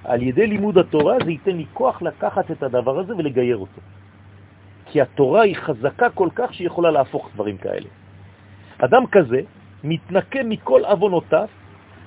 [0.04, 3.80] על ידי לימוד התורה זה ייתן לי כוח לקחת את הדבר הזה ולגייר אותו.
[4.86, 7.88] כי התורה היא חזקה כל כך שהיא יכולה להפוך דברים כאלה.
[8.78, 9.40] אדם כזה
[9.84, 11.48] מתנקה מכל אבונותיו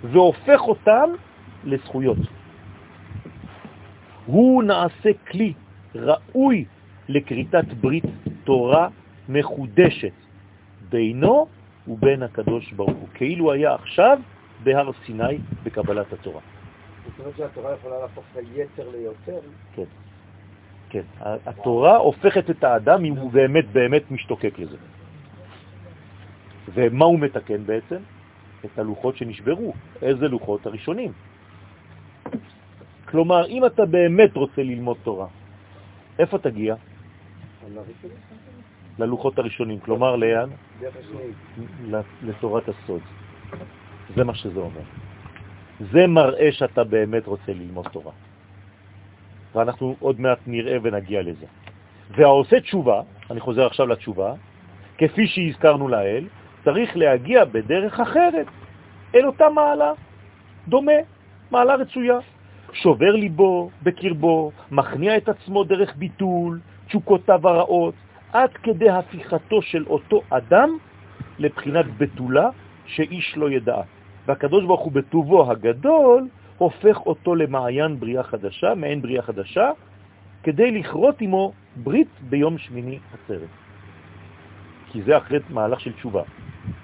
[0.04, 1.10] והופך אותם
[1.64, 2.38] לזכויות.
[4.32, 5.54] הוא נעשה כלי
[5.96, 6.65] ראוי
[7.10, 8.04] לקריטת ברית
[8.44, 8.88] תורה
[9.30, 10.13] מחודשת
[10.89, 11.48] בינו
[11.88, 14.20] ובין הקדוש ברוך הוא, כאילו היה עכשיו
[14.63, 16.42] בהר סיני בקבלת התורה.
[17.06, 19.39] זאת אומרת שהתורה יכולה להפוך את היצר ליותר?
[19.76, 19.84] כן.
[20.89, 21.04] כן.
[21.46, 24.78] התורה הופכת את האדם אם הוא באמת באמת משתוקק לזה.
[26.74, 27.98] ומה הוא מתקן בעצם?
[28.65, 29.74] את הלוחות שנשברו.
[30.02, 30.65] איזה לוחות?
[30.65, 31.12] הראשונים.
[33.10, 35.28] כלומר, אם אתה באמת רוצה ללמוד תורה,
[36.19, 36.76] איפה תגיע?
[39.00, 40.50] ללוחות הראשונים, כלומר לאן?
[42.22, 43.02] לתורת הסוד.
[44.15, 44.86] זה מה שזה אומר.
[45.91, 48.12] זה מראה שאתה באמת רוצה ללמוד תורה.
[49.56, 51.45] ואנחנו עוד מעט נראה ונגיע לזה.
[52.12, 54.34] והעושה תשובה, אני חוזר עכשיו לתשובה,
[54.98, 56.28] כפי שהזכרנו לאל,
[56.63, 58.48] צריך להגיע בדרך אחרת,
[59.15, 59.91] אל אותה מעלה,
[60.67, 61.00] דומה,
[61.52, 62.19] מעלה רצויה.
[62.73, 67.93] שובר ליבו בקרבו, מכניע את עצמו דרך ביטול, תשוקותיו הרעות,
[68.34, 70.69] עד כדי הפיכתו של אותו אדם
[71.39, 72.49] לבחינת בתולה
[72.86, 73.82] שאיש לא ידע.
[74.25, 76.27] והקדוש ברוך הוא בטובו הגדול
[76.58, 79.71] הופך אותו למעיין בריאה חדשה, מעין בריאה חדשה,
[80.43, 83.49] כדי לכרות עמו ברית ביום שמיני עצרת.
[84.91, 86.23] כי זה אחרי מהלך של תשובה.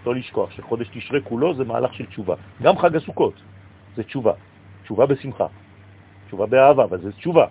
[0.05, 2.35] לא לשכוח שחודש תשרה כולו זה מהלך של תשובה.
[2.61, 3.33] גם חג הסוכות
[3.95, 4.33] זה תשובה.
[4.83, 5.45] תשובה בשמחה.
[6.25, 7.45] תשובה באהבה, אבל זה תשובה.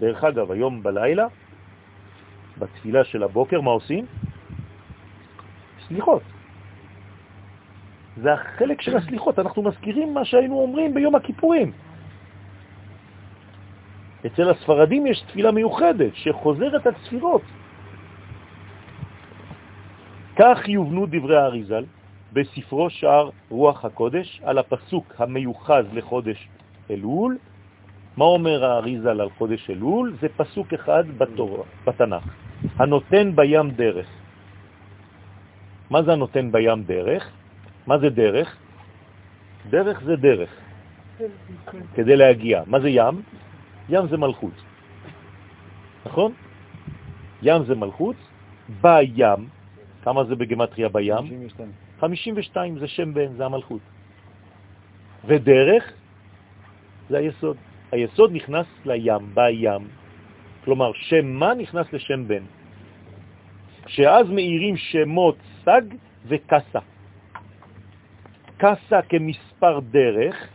[0.00, 1.26] דרך אגב, היום בלילה,
[2.58, 4.06] בתפילה של הבוקר, מה עושים?
[5.88, 6.22] סליחות.
[8.16, 11.72] זה החלק של הסליחות, אנחנו מזכירים מה שהיינו אומרים ביום הכיפורים.
[14.26, 17.42] אצל הספרדים יש תפילה מיוחדת שחוזרת על ספירות.
[20.36, 21.84] כך יובנו דברי האריזל
[22.32, 26.48] בספרו שער רוח הקודש על הפסוק המיוחז לחודש
[26.90, 27.38] אלול.
[28.16, 30.16] מה אומר האריזל על חודש אלול?
[30.20, 32.24] זה פסוק אחד בתורה, בתנ"ך,
[32.78, 34.06] הנותן בים דרך.
[35.90, 37.30] מה זה הנותן בים דרך?
[37.86, 38.56] מה זה דרך?
[39.70, 40.50] דרך זה דרך,
[41.94, 42.62] כדי להגיע.
[42.66, 43.22] מה זה ים?
[43.88, 44.56] ים זה מלכות.
[46.06, 46.32] נכון?
[47.42, 48.16] ים זה מלכות,
[48.80, 49.48] בים,
[50.02, 51.16] כמה זה בגמטריה בים?
[51.16, 51.70] 52.
[52.00, 53.80] 52 זה שם בן, זה המלכות.
[55.24, 55.92] ודרך
[57.08, 57.56] זה היסוד.
[57.92, 59.88] היסוד נכנס לים, בים.
[60.64, 62.42] כלומר, שם מה נכנס לשם בן.
[63.86, 65.82] שאז מאירים שמות סג
[66.26, 66.78] וקסה.
[68.56, 70.48] קסה כמספר דרך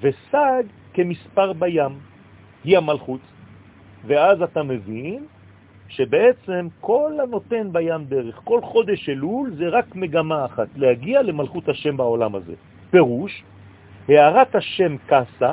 [0.00, 0.62] וסג
[0.94, 1.98] כמספר בים.
[2.64, 3.20] היא המלכות.
[4.04, 5.26] ואז אתה מבין
[5.88, 11.96] שבעצם כל הנותן בים דרך, כל חודש אלול זה רק מגמה אחת, להגיע למלכות השם
[11.96, 12.54] בעולם הזה.
[12.90, 13.42] פירוש,
[14.08, 15.52] הערת השם קסה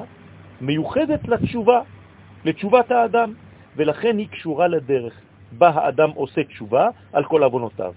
[0.63, 1.81] מיוחדת לתשובה,
[2.45, 3.33] לתשובת האדם,
[3.75, 5.13] ולכן היא קשורה לדרך,
[5.57, 7.93] בה האדם עושה תשובה על כל אבונותיו.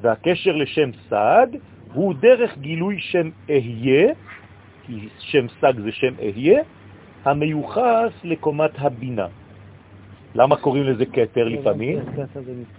[0.00, 1.46] והקשר לשם סג
[1.92, 4.14] הוא דרך גילוי שם אהיה,
[4.86, 6.62] כי שם סג זה שם אהיה,
[7.24, 9.26] המיוחס לקומת הבינה.
[10.34, 11.98] למה קוראים לזה קטר לפעמים?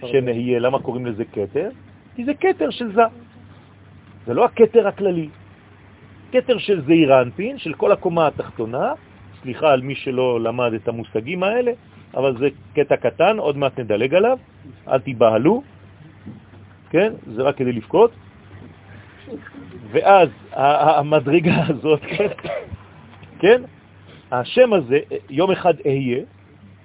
[0.06, 1.70] שם אהיה, למה קוראים לזה קטר?
[2.16, 3.02] כי זה קטר של זה.
[4.26, 5.30] זה לא הקטר הכללי.
[6.32, 8.94] קטר של זעירנפין, של כל הקומה התחתונה,
[9.42, 11.72] סליחה על מי שלא למד את המושגים האלה,
[12.14, 14.38] אבל זה קטע קטן, עוד מעט נדלג עליו,
[14.88, 15.64] אל תיבהלו,
[16.90, 17.14] כן?
[17.36, 18.12] זה רק כדי לפקוט.
[19.92, 22.02] ואז המדרגה הזאת,
[23.42, 23.62] כן?
[24.32, 25.00] השם הזה,
[25.30, 26.24] יום אחד אהיה,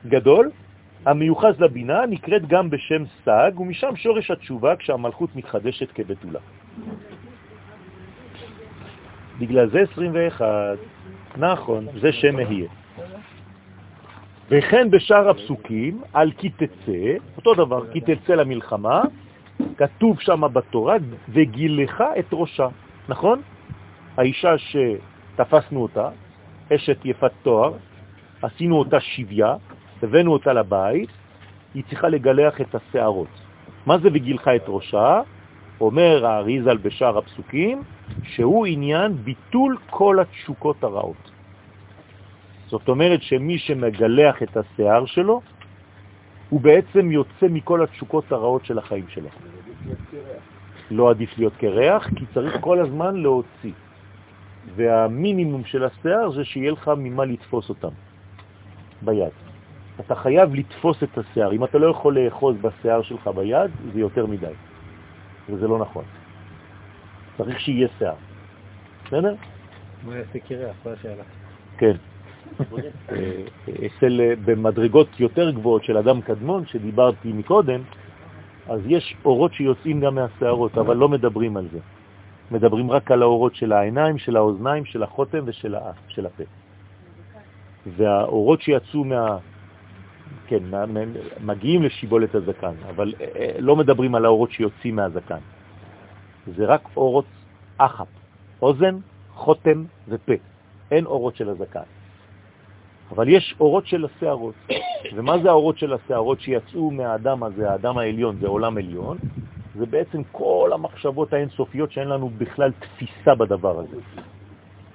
[0.07, 0.51] גדול,
[1.07, 6.41] המיוחס לבינה, נקראת גם בשם סג, ומשם שורש התשובה כשהמלכות מתחדשת כבתולה.
[9.39, 10.79] בגלל זה 21,
[11.37, 12.69] נכון, זה שם אהיה.
[14.51, 19.03] וכן בשאר הפסוקים, על כי תצא, אותו דבר, כי תצא למלחמה,
[19.77, 20.97] כתוב שם בתורה,
[21.29, 22.69] וגילך את ראשה,
[23.09, 23.43] נכון?
[24.17, 26.09] האישה שתפסנו אותה,
[26.75, 27.73] אשת יפת תואר,
[28.43, 29.55] עשינו אותה שביה,
[30.03, 31.11] הבאנו אותה לבית,
[31.75, 33.29] היא צריכה לגלח את השערות.
[33.87, 35.21] מה זה וגילך את ראשה?
[35.81, 37.83] אומר האריזל בשאר הפסוקים,
[38.23, 41.31] שהוא עניין ביטול כל התשוקות הרעות.
[42.67, 45.41] זאת אומרת שמי שמגלח את השיער שלו,
[46.49, 49.29] הוא בעצם יוצא מכל התשוקות הרעות של החיים שלו.
[50.91, 53.73] לא עדיף להיות קרח, כי צריך כל הזמן להוציא.
[54.77, 57.89] והמינימום של השיער זה שיהיה לך ממה לתפוס אותם
[59.03, 59.33] ביד.
[60.01, 61.53] אתה חייב לתפוס את השיער.
[61.53, 64.55] אם אתה לא יכול לאחוז בשיער שלך ביד, זה יותר מדי.
[65.49, 66.05] וזה לא נכון.
[67.39, 68.15] צריך שיהיה שיער.
[69.07, 69.35] בסדר?
[70.05, 70.77] מה יעשה קרח?
[70.85, 71.23] זו השאלה.
[71.79, 71.97] כן.
[73.87, 77.81] אצל, במדרגות יותר גבוהות של אדם קדמון, שדיברתי מקודם,
[78.69, 81.79] אז יש אורות שיוצאים גם מהשערות, אבל לא מדברים על זה.
[82.51, 86.45] מדברים רק על האורות של העיניים, של האוזניים, של החותם ושל האף, של הפה.
[87.87, 89.39] והאורות שיצאו מה...
[90.47, 90.63] כן,
[91.45, 95.39] מגיעים לשיבולת הזקן, אבל אה, אה, לא מדברים על האורות שיוצאים מהזקן.
[96.47, 97.25] זה רק אורות
[97.79, 98.07] אחת,
[98.63, 98.97] אוזן,
[99.35, 100.33] חותם ופה.
[100.91, 101.89] אין אורות של הזקן.
[103.11, 104.55] אבל יש אורות של השערות.
[105.15, 109.19] ומה זה האורות של השערות שיצאו מהאדם הזה, האדם העליון, זה עולם עליון?
[109.75, 113.97] זה בעצם כל המחשבות האינסופיות שאין לנו בכלל תפיסה בדבר הזה.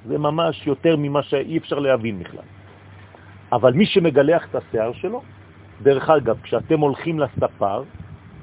[0.08, 2.48] זה ממש יותר ממה שאי אפשר להבין בכלל.
[3.52, 5.22] אבל מי שמגלח את השיער שלו,
[5.84, 7.84] דרך אגב, כשאתם הולכים לספר,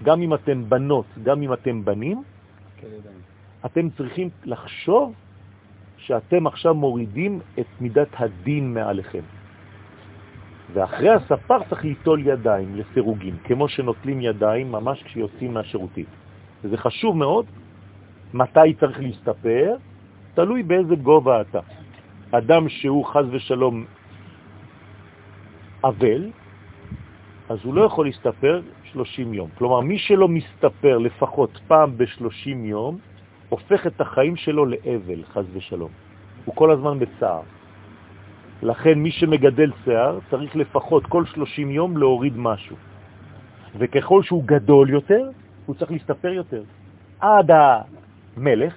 [0.03, 2.23] גם אם אתם בנות, גם אם אתם בנים,
[3.67, 5.15] אתם צריכים לחשוב
[5.99, 9.23] שאתם עכשיו מורידים את מידת הדין מעליכם.
[10.73, 16.05] ואחרי הספר צריך ליטול ידיים לסירוגים, כמו שנוטלים ידיים ממש כשיוצאים מהשירותים.
[16.65, 17.47] וזה חשוב מאוד,
[18.35, 19.77] מתי צריך להסתפר,
[20.35, 21.61] תלוי באיזה גובה אתה.
[22.31, 23.85] אדם שהוא חז ושלום
[25.85, 26.31] אבל,
[27.49, 28.63] אז הוא לא יכול להסתפר
[28.97, 29.49] 30 יום.
[29.59, 32.99] כלומר, מי שלא מסתפר לפחות פעם ב-30 יום,
[33.49, 35.91] הופך את החיים שלו לאבל, חז ושלום.
[36.45, 37.43] הוא כל הזמן בצער.
[38.63, 42.77] לכן מי שמגדל שיער צריך לפחות כל 30 יום להוריד משהו.
[43.79, 45.31] וככל שהוא גדול יותר,
[45.67, 46.63] הוא צריך להסתפר יותר.
[47.21, 48.75] עד המלך,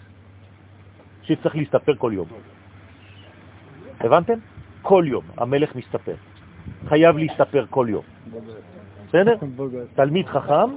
[1.23, 2.27] שצריך להסתפר כל יום.
[3.99, 4.39] הבנתם?
[4.81, 6.15] כל יום המלך מסתפר.
[6.87, 8.03] חייב להסתפר כל יום.
[9.09, 9.35] בסדר?
[9.95, 10.69] תלמיד חכם,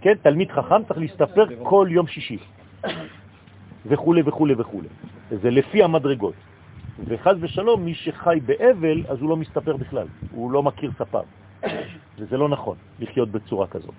[0.00, 2.38] כן, תלמיד חכם צריך להסתפר כל יום שישי.
[3.86, 4.82] וכו' וכו' וכו'.
[5.30, 6.34] זה לפי המדרגות.
[7.06, 11.22] וחז ושלום, מי שחי באבל, אז הוא לא מסתפר בכלל, הוא לא מכיר ספר.
[12.18, 13.94] וזה לא נכון לחיות בצורה כזאת.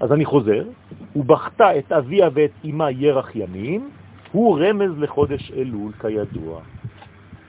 [0.00, 0.64] אז אני חוזר,
[1.12, 3.90] הוא בכתה את אביה ואת אמא ירח ימים,
[4.32, 6.60] הוא רמז לחודש אלול כידוע.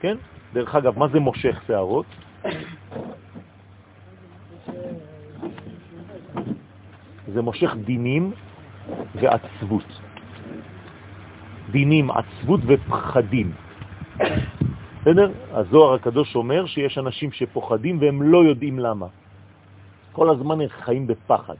[0.00, 0.16] כן?
[0.52, 2.06] דרך אגב, מה זה מושך שערות?
[7.32, 8.32] זה מושך דינים
[9.14, 10.00] ועצבות.
[11.70, 13.52] דינים, עצבות ופחדים.
[15.00, 15.30] בסדר?
[15.52, 19.06] הזוהר הקדוש אומר שיש אנשים שפוחדים והם לא יודעים למה.
[20.12, 21.54] כל הזמן הם חיים בפחד.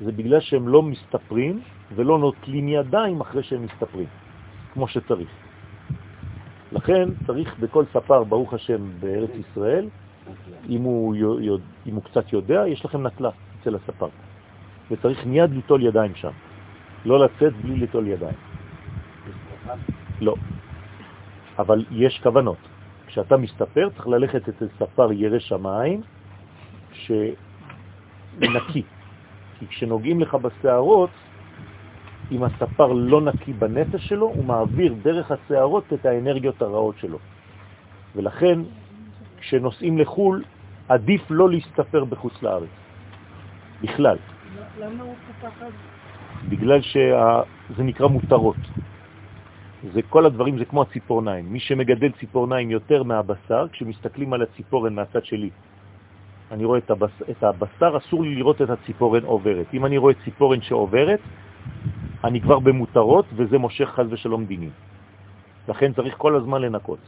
[0.00, 1.60] זה בגלל שהם לא מסתפרים
[1.94, 4.06] ולא נוטלים ידיים אחרי שהם מסתפרים,
[4.72, 5.28] כמו שצריך.
[6.72, 9.88] לכן צריך בכל ספר, ברוך השם, בארץ ישראל,
[10.68, 11.14] אם הוא,
[11.86, 14.08] אם הוא קצת יודע, יש לכם נטלה אצל הספר.
[14.90, 16.30] וצריך מיד ליטול ידיים שם.
[17.04, 18.36] לא לצאת בלי ליטול ידיים.
[20.20, 20.34] לא.
[21.58, 22.58] אבל יש כוונות.
[23.06, 26.00] כשאתה מסתפר, צריך ללכת אצל ספר ירא שמיים,
[26.92, 28.82] שנקי.
[29.58, 31.10] כי כשנוגעים לך בשערות,
[32.32, 37.18] אם הספר לא נקי בנפש שלו, הוא מעביר דרך השערות את האנרגיות הרעות שלו.
[38.16, 38.58] ולכן,
[39.40, 40.44] כשנוסעים לחול,
[40.88, 42.74] עדיף לא להסתפר בחוץ לארץ,
[43.82, 44.16] בכלל.
[44.80, 45.70] למה הוא פחד?
[46.48, 48.56] בגלל שזה נקרא מותרות.
[49.92, 51.52] זה כל הדברים, זה כמו הציפורניים.
[51.52, 55.50] מי שמגדל ציפורניים יותר מהבשר, כשמסתכלים על הציפורן מהצד שלי,
[56.50, 59.66] אני רואה את, הבס, את הבשר, אסור לי לראות את הציפורן עוברת.
[59.74, 61.20] אם אני רואה ציפורן שעוברת,
[62.24, 64.70] אני כבר במותרות, וזה מושך חז ושלום דינים.
[65.68, 66.98] לכן צריך כל הזמן לנקות.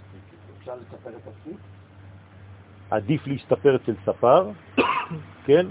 [0.59, 1.55] אפשר לספר את עצמי?
[2.91, 4.51] עדיף להסתפר אצל ספר,
[5.47, 5.67] כן?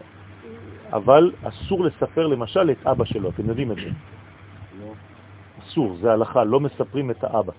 [0.94, 3.90] אבל אסור לספר למשל את אבא שלו, אתם יודעים את זה.
[4.80, 4.94] לא.
[5.64, 7.54] אסור, זה הלכה, לא מספרים את האבא.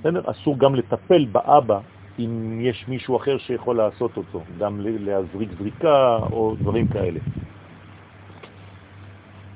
[0.00, 0.30] בסדר?
[0.30, 1.80] אסור גם לטפל באבא
[2.18, 7.20] אם יש מישהו אחר שיכול לעשות אותו, גם להזריק זריקה או דברים כאלה.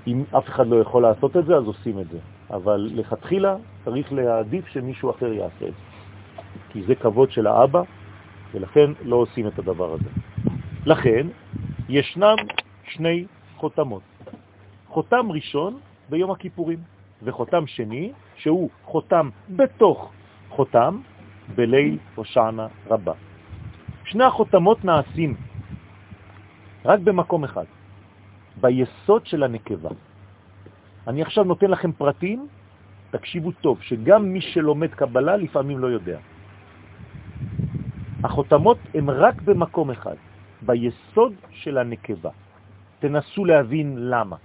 [0.06, 2.18] אם אף אחד לא יכול לעשות את זה, אז עושים את זה.
[2.50, 5.96] אבל לכתחילה צריך להעדיף שמישהו אחר יעשה את זה.
[6.68, 7.82] כי זה כבוד של האבא,
[8.54, 10.10] ולכן לא עושים את הדבר הזה.
[10.86, 11.26] לכן,
[11.88, 12.36] ישנם
[12.84, 13.24] שני
[13.56, 14.02] חותמות.
[14.86, 15.78] חותם ראשון
[16.10, 16.78] ביום הכיפורים,
[17.22, 20.12] וחותם שני, שהוא חותם בתוך
[20.48, 21.00] חותם,
[21.54, 23.12] בליל הושענא רבה.
[24.04, 25.36] שני החותמות נעשים
[26.84, 27.64] רק במקום אחד,
[28.60, 29.90] ביסוד של הנקבה.
[31.06, 32.46] אני עכשיו נותן לכם פרטים,
[33.10, 36.18] תקשיבו טוב, שגם מי שלומד קבלה לפעמים לא יודע.
[38.24, 40.16] החותמות הן רק במקום אחד,
[40.62, 42.30] ביסוד של הנקבה.
[42.98, 44.36] תנסו להבין למה.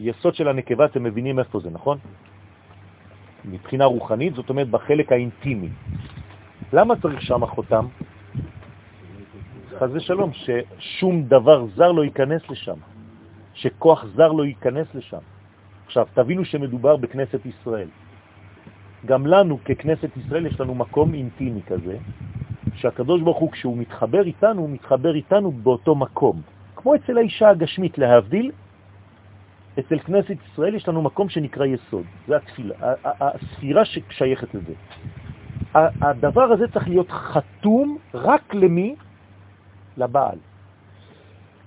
[0.00, 1.98] יסוד של הנקבה, אתם מבינים איפה זה, נכון?
[3.44, 5.68] מבחינה רוחנית, זאת אומרת בחלק האינטימי.
[6.72, 7.86] למה צריך שם חותם?
[9.78, 12.78] חז ושלום, ששום דבר זר לא ייכנס לשם,
[13.54, 15.22] שכוח זר לא ייכנס לשם.
[15.86, 17.88] עכשיו, תבינו שמדובר בכנסת ישראל.
[19.06, 21.98] גם לנו, ככנסת ישראל, יש לנו מקום אינטימי כזה,
[22.74, 26.42] שהקדוש ברוך הוא, כשהוא מתחבר איתנו, הוא מתחבר איתנו באותו מקום.
[26.76, 28.50] כמו אצל האישה הגשמית, להבדיל,
[29.78, 34.72] אצל כנסת ישראל יש לנו מקום שנקרא יסוד, זה התפילה, הספירה ששייכת לזה.
[35.74, 38.94] הדבר הזה צריך להיות חתום רק למי?
[39.96, 40.38] לבעל.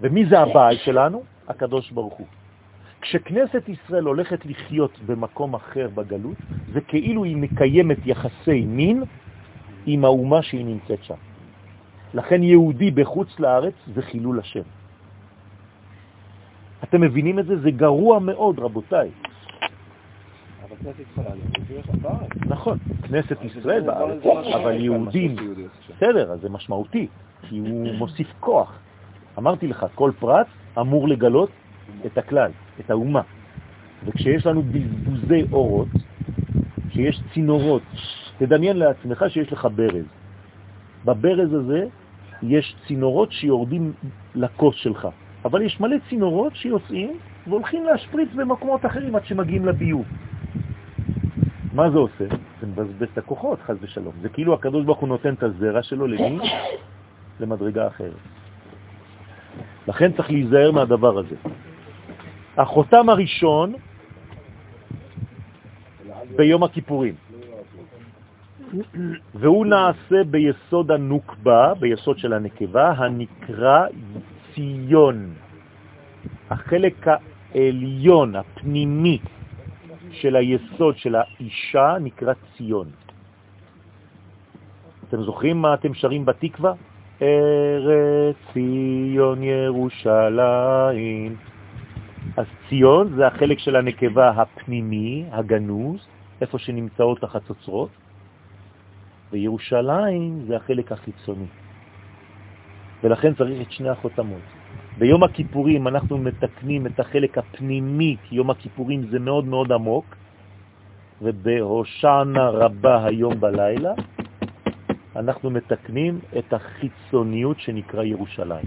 [0.01, 1.23] ומי זה הבעל שלנו?
[1.47, 2.27] הקדוש ברוך הוא.
[3.01, 6.37] כשכנסת ישראל הולכת לחיות במקום אחר בגלות,
[6.73, 9.03] זה כאילו היא מקיימת יחסי מין
[9.87, 11.15] עם האומה שהיא נמצאת שם.
[12.13, 14.61] לכן יהודי בחוץ לארץ זה חילול השם.
[16.83, 17.59] אתם מבינים את זה?
[17.59, 19.09] זה גרוע מאוד, רבותיי.
[22.47, 24.23] נכון, כנסת ישראל בארץ,
[24.55, 25.35] אבל יהודים,
[25.89, 27.07] בסדר, אז זה משמעותי,
[27.49, 28.79] כי הוא מוסיף כוח.
[29.37, 30.47] אמרתי לך, כל פרט
[30.79, 31.49] אמור לגלות
[32.05, 33.21] את הכלל, את האומה.
[34.05, 35.87] וכשיש לנו בזבוזי אורות,
[36.89, 37.81] שיש צינורות,
[38.37, 40.05] תדמיין לעצמך שיש לך ברז.
[41.05, 41.85] בברז הזה
[42.43, 43.93] יש צינורות שיורדים
[44.35, 45.07] לכוס שלך,
[45.45, 47.17] אבל יש מלא צינורות שיוצאים
[47.47, 50.05] והולכים להשפריץ במקומות אחרים עד שמגיעים לביוב.
[51.73, 52.25] מה זה עושה?
[52.61, 54.13] זה מבזבז את הכוחות, חז ושלום.
[54.21, 56.39] זה כאילו הקדוש ברוך הוא נותן את הזרע שלו למי?
[57.39, 58.11] למדרגה אחרת.
[59.87, 61.35] לכן צריך להיזהר מהדבר הזה.
[62.57, 63.73] החותם הראשון
[66.35, 67.15] ביום הכיפורים,
[69.35, 73.85] והוא נעשה ביסוד הנוקבה, ביסוד של הנקבה, הנקרא
[74.53, 75.33] ציון.
[76.49, 77.07] החלק
[77.55, 79.19] העליון, הפנימי,
[80.11, 82.87] של היסוד של האישה נקרא ציון.
[85.07, 86.73] אתם זוכרים מה אתם שרים בתקווה?
[87.21, 91.35] ארץ ציון ירושלים.
[92.37, 96.07] אז ציון זה החלק של הנקבה הפנימי, הגנוז,
[96.41, 97.89] איפה שנמצאות החצוצרות,
[99.31, 101.45] וירושלים זה החלק החיצוני.
[103.03, 104.41] ולכן צריך את שני החותמות.
[104.97, 110.15] ביום הכיפורים אנחנו מתקנים את החלק הפנימי, כי יום הכיפורים זה מאוד מאוד עמוק,
[111.21, 113.93] ובהושענה רבה היום בלילה
[115.15, 118.65] אנחנו מתקנים את החיצוניות שנקרא ירושלים.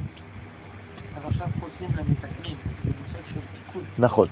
[1.15, 3.83] אבל עכשיו חוזרים למתקנים, זה נושא של תיקון.
[3.99, 4.29] נכון.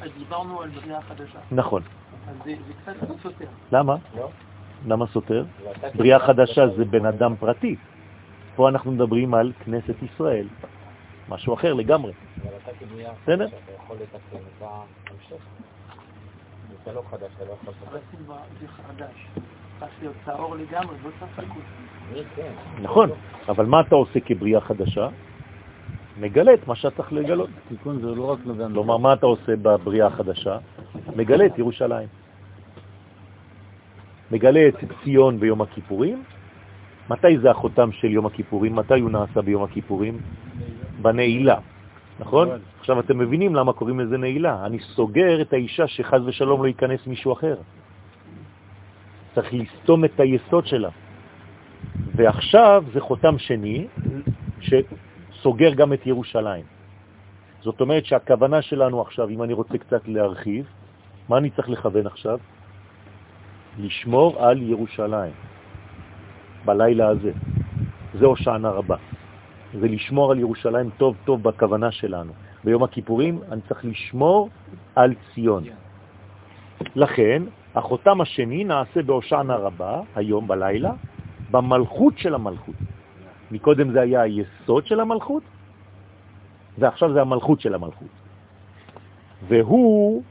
[0.00, 1.38] אז דיברנו על בריאה חדשה.
[1.52, 1.82] נכון.
[2.28, 3.46] אז זה זה קצת סותר.
[3.72, 3.96] למה?
[4.16, 4.28] לא?
[4.86, 5.44] למה סותר?
[5.94, 7.76] בריאה חדשה זה בן אדם פרטי.
[8.56, 10.46] פה אנחנו מדברים על כנסת ישראל,
[11.28, 12.12] משהו אחר לגמרי.
[12.42, 13.46] אבל אתה כבנייה, בסדר?
[13.46, 15.44] אתה יכול לתקן את ההמשך.
[16.84, 18.32] זה לא חדש, אתה לא יכול לתקן.
[18.60, 19.26] זה חדש.
[19.80, 21.62] צריך להיות טהור לגמרי, לא צריך תיקון.
[22.12, 22.82] אני.
[22.82, 23.10] נכון,
[23.48, 25.08] אבל מה אתה עושה כבריאה חדשה?
[26.20, 27.50] מגלה את מה שאתה צריך לגלות.
[27.68, 28.38] תיקון זה לא רק.
[28.72, 30.58] כלומר, מה אתה עושה בבריאה החדשה?
[31.16, 32.08] מגלה את ירושלים.
[34.30, 34.74] מגלה את
[35.04, 36.22] ציון ביום הכיפורים.
[37.10, 38.76] מתי זה החותם של יום הכיפורים?
[38.76, 40.18] מתי הוא נעשה ביום הכיפורים?
[41.02, 41.58] בנעילה,
[42.20, 42.48] נכון?
[42.80, 44.66] עכשיו אתם מבינים למה קוראים לזה נעילה.
[44.66, 47.56] אני סוגר את האישה שחז ושלום לא ייכנס מישהו אחר.
[49.34, 50.90] צריך לסתום את היסוד שלה.
[52.14, 53.86] ועכשיו זה חותם שני
[54.60, 56.64] שסוגר גם את ירושלים.
[57.60, 60.66] זאת אומרת שהכוונה שלנו עכשיו, אם אני רוצה קצת להרחיב,
[61.28, 62.38] מה אני צריך לכוון עכשיו?
[63.78, 65.32] לשמור על ירושלים
[66.64, 67.32] בלילה הזה.
[68.14, 68.96] זה הושענא רבה.
[69.80, 72.32] זה לשמור על ירושלים טוב טוב בכוונה שלנו.
[72.64, 74.48] ביום הכיפורים אני צריך לשמור
[74.94, 75.64] על ציון.
[76.94, 77.42] לכן,
[77.74, 80.92] החותם השני נעשה בהושענא רבה, היום בלילה,
[81.50, 82.74] במלכות של המלכות.
[83.50, 85.42] מקודם זה היה היסוד של המלכות,
[86.78, 88.08] ועכשיו זה המלכות של המלכות.
[89.48, 90.22] והוא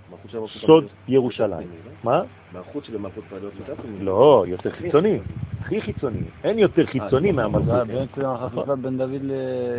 [0.47, 1.67] סוד ירושלים.
[2.03, 2.21] מה?
[2.53, 3.53] מלכות של מלכות פרדות.
[3.99, 5.19] לא, יותר חיצוני.
[5.61, 6.19] הכי חיצוני.
[6.43, 8.79] אין יותר חיצוני זה מהמלכות.
[8.81, 9.31] בין דוד ל...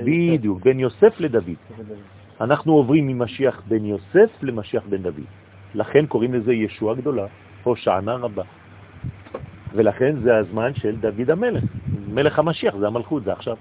[0.04, 1.56] בדיוק, בין יוסף לדוד.
[2.40, 5.24] אנחנו עוברים ממשיח בן יוסף למשיח בן דוד.
[5.74, 7.26] לכן קוראים לזה ישוע גדולה,
[7.62, 8.42] הושענא רבה.
[9.74, 11.64] ולכן זה הזמן של דוד המלך.
[12.08, 13.56] מלך המשיח, זה המלכות, זה עכשיו.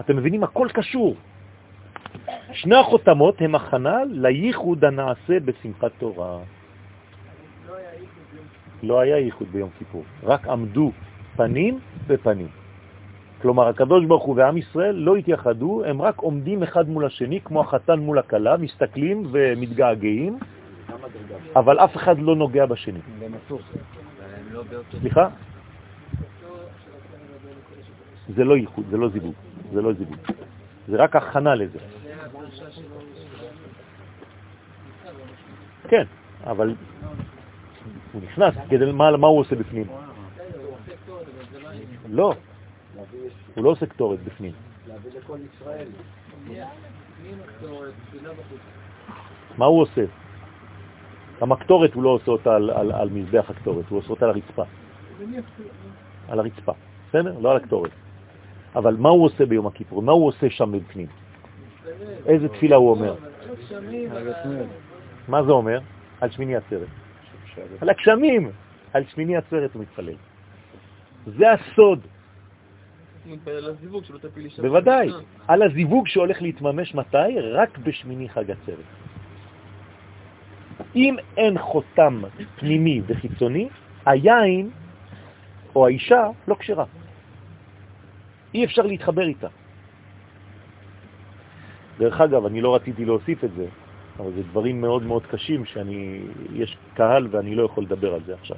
[0.00, 0.44] אתם מבינים?
[0.44, 1.16] הכל קשור.
[2.52, 6.38] שני החותמות הם הכנה לייחוד הנעשה בשמחת תורה.
[8.82, 10.92] לא היה ייחוד ביום כיפור, רק עמדו
[11.36, 12.48] פנים בפנים.
[13.42, 17.60] כלומר, הקדוש ברוך הוא ועם ישראל לא התייחדו, הם רק עומדים אחד מול השני, כמו
[17.60, 20.38] החתן מול הכלה, מסתכלים ומתגעגעים,
[21.56, 22.98] אבל אף אחד לא נוגע בשני.
[25.00, 25.28] סליחה?
[28.28, 29.34] זה לא ייחוד, זה לא זיווג.
[29.72, 30.16] זה לא זיווג.
[30.88, 31.78] זה רק הכנה לזה.
[35.88, 36.04] כן,
[36.46, 36.74] אבל
[38.12, 39.86] הוא נכנס, כדי, מה, הוא עושה בפנים?
[42.10, 42.34] לא,
[43.54, 44.52] הוא לא עושה קטורת בפנים.
[49.58, 50.04] מה הוא עושה?
[51.40, 54.62] המקטורת הוא לא עושה אותה על, על, על מזבח הקטורת, הוא עושה אותה על הרצפה.
[56.28, 56.72] על הרצפה,
[57.08, 57.38] בסדר?
[57.38, 57.90] לא על הקטורת.
[58.76, 60.02] אבל מה הוא עושה ביום הכיפור?
[60.02, 61.06] מה הוא עושה שם בפנים?
[62.26, 63.14] איזה תפילה הוא אומר?
[65.28, 65.78] מה זה אומר?
[66.20, 66.88] על שמיני עצרת.
[67.80, 68.50] על הגשמים,
[68.92, 70.14] על שמיני עצרת הוא מתפלל.
[71.26, 72.00] זה הסוד,
[73.24, 74.04] הוא מתפלל על הזיווג.
[74.58, 75.10] בוודאי.
[75.48, 75.62] על
[76.06, 77.40] שהולך להתממש מתי?
[77.52, 78.84] רק בשמיני חג עצרת.
[80.96, 82.22] אם אין חותם
[82.56, 83.68] פנימי וחיצוני,
[84.06, 84.70] היין
[85.76, 86.84] או האישה לא כשרה.
[88.54, 89.48] אי אפשר להתחבר איתה.
[91.98, 93.66] דרך אגב, אני לא רציתי להוסיף את זה,
[94.18, 96.20] אבל זה דברים מאוד מאוד קשים שאני,
[96.52, 98.56] יש קהל ואני לא יכול לדבר על זה עכשיו.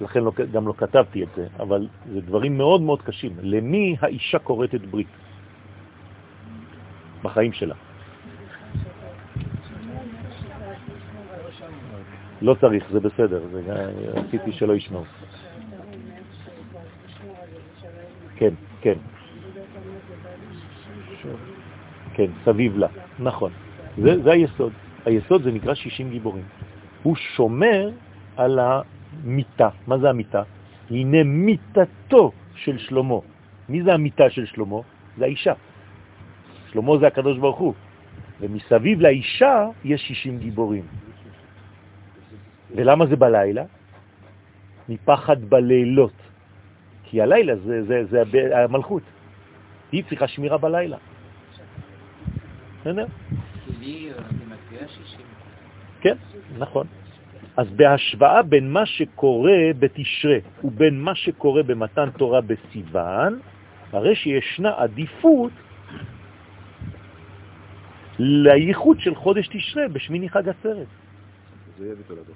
[0.00, 3.32] לכן לא, גם לא כתבתי את זה, אבל זה דברים מאוד מאוד קשים.
[3.42, 5.06] למי האישה קוראת את ברית?
[7.22, 7.74] בחיים שלה.
[12.42, 15.04] לא צריך, זה בסדר, זה, רציתי שלא ישמעו.
[18.36, 18.98] כן, כן.
[22.14, 23.52] כן, סביב לה, נכון.
[24.02, 24.72] זה, זה היסוד.
[25.04, 26.44] היסוד זה נקרא 60 גיבורים.
[27.02, 27.90] הוא שומר
[28.36, 29.68] על המיטה.
[29.86, 30.42] מה זה המיטה?
[30.90, 33.18] הנה מיטתו של שלמה.
[33.68, 34.80] מי זה המיטה של שלמה?
[35.18, 35.52] זה האישה.
[36.72, 37.74] שלמה זה הקדוש ברוך הוא.
[38.40, 40.84] ומסביב לאישה יש 60 גיבורים.
[42.74, 43.64] ולמה זה בלילה?
[44.88, 46.12] מפחד בלילות.
[47.04, 48.22] כי הלילה זה, זה, זה
[48.64, 49.02] המלכות.
[49.92, 50.96] היא צריכה שמירה בלילה.
[52.80, 53.06] בסדר?
[56.00, 56.16] כן,
[56.58, 56.86] נכון.
[57.56, 63.40] אז בהשוואה בין מה שקורה בתשרה ובין מה שקורה במתן תורה בסיוון,
[63.92, 65.52] הרי שישנה עדיפות
[68.18, 70.86] לייחוד של חודש תשרה בשמיני חג עצרת.
[71.78, 72.34] זה יהיה בתולדות.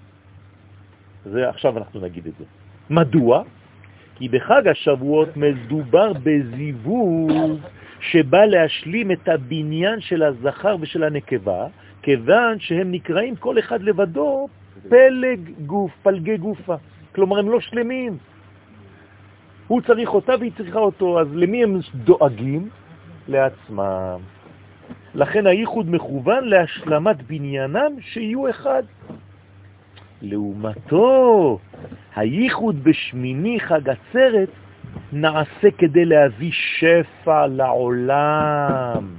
[1.25, 2.45] זה עכשיו אנחנו נגיד את זה.
[2.91, 3.43] מדוע?
[4.15, 7.61] כי בחג השבועות מדובר בזיווג
[8.01, 11.67] שבא להשלים את הבניין של הזכר ושל הנקבה,
[12.03, 14.49] כיוון שהם נקראים כל אחד לבדו
[14.89, 16.75] פלג גוף, פלגי גופה.
[17.15, 18.17] כלומר, הם לא שלמים.
[19.67, 22.69] הוא צריך אותה והיא צריכה אותו, אז למי הם דואגים?
[23.29, 24.19] לעצמם.
[25.15, 28.83] לכן הייחוד מכוון להשלמת בניינם שיהיו אחד.
[30.23, 31.59] לעומתו,
[32.17, 34.49] הייחוד בשמיני חג עצרת
[35.13, 39.15] נעשה כדי להביא שפע לעולם.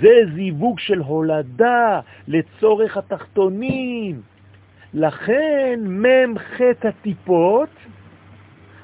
[0.00, 4.20] זה זיווג של הולדה לצורך התחתונים.
[4.94, 5.80] לכן
[6.38, 7.68] חטא הטיפות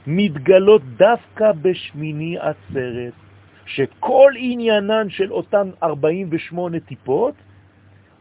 [0.06, 3.12] מתגלות דווקא בשמיני עצרת,
[3.66, 7.34] שכל עניינן של אותן 48 טיפות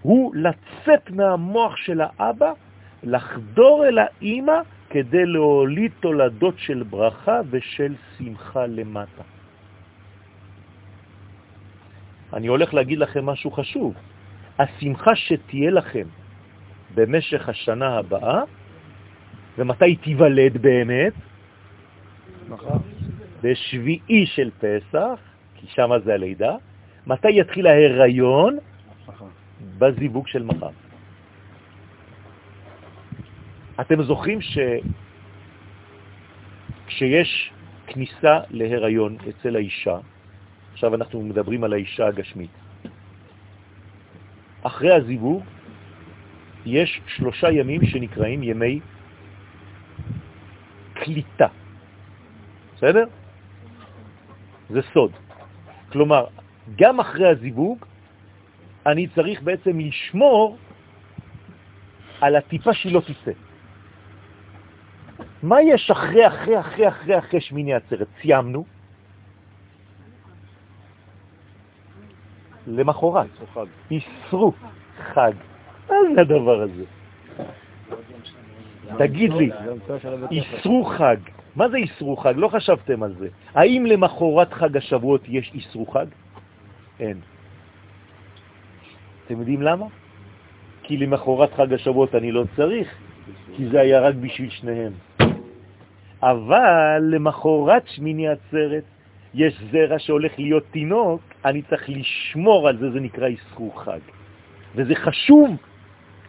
[0.01, 2.51] הוא לצאת מהמוח של האבא,
[3.03, 4.60] לחדור אל האימא
[4.90, 9.24] כדי להוליד תולדות של ברכה ושל שמחה למטה.
[12.34, 13.94] אני הולך להגיד לכם משהו חשוב.
[14.60, 16.08] השמחה שתהיה לכם
[16.96, 18.42] במשך השנה הבאה,
[19.58, 21.14] ומתי תיוולד באמת?
[22.50, 22.78] מחר.
[23.42, 25.20] בשביעי של פסח,
[25.56, 26.56] כי שם זה הלידה.
[27.08, 28.58] מתי יתחיל ההיריון?
[29.08, 29.26] מחר.
[29.78, 30.70] בזיווג של מחר.
[33.82, 34.40] אתם זוכרים
[36.88, 37.52] שכשיש
[37.88, 39.98] כניסה להיריון אצל האישה,
[40.74, 42.52] עכשיו אנחנו מדברים על האישה הגשמית,
[44.62, 45.44] אחרי הזיווג
[46.66, 48.80] יש שלושה ימים שנקראים ימי
[50.94, 51.48] קליטה.
[52.76, 53.06] בסדר?
[54.70, 55.12] זה סוד.
[55.92, 56.26] כלומר,
[56.76, 57.86] גם אחרי הזיווג
[58.86, 60.58] אני צריך בעצם לשמור
[62.22, 63.32] על הטיפה שהיא לא תצא.
[65.44, 68.08] מה יש אחרי, אחרי, אחרי, אחרי, אחרי שמיני עצרת?
[68.22, 68.66] סיימנו.
[72.68, 73.28] למחרת.
[73.92, 74.54] יסרו
[75.14, 75.32] חג.
[75.90, 76.84] מה זה הדבר הזה?
[78.98, 79.50] תגיד לי,
[80.32, 81.18] יסרו חג.
[81.56, 82.34] מה זה יסרו חג?
[82.36, 83.28] לא חשבתם על זה.
[83.54, 86.06] האם למחרת חג השבועות יש יסרו חג?
[87.00, 87.20] אין.
[89.26, 89.86] אתם יודעים למה?
[90.84, 92.88] כי למחרת חג השבועות אני לא צריך,
[93.56, 94.94] כי זה היה רק בשביל שניהם.
[96.24, 98.84] אבל למחרת שמיני עצרת
[99.34, 104.00] יש זרע שהולך להיות תינוק, אני צריך לשמור על זה, זה נקרא איסור חג.
[104.76, 105.50] וזה חשוב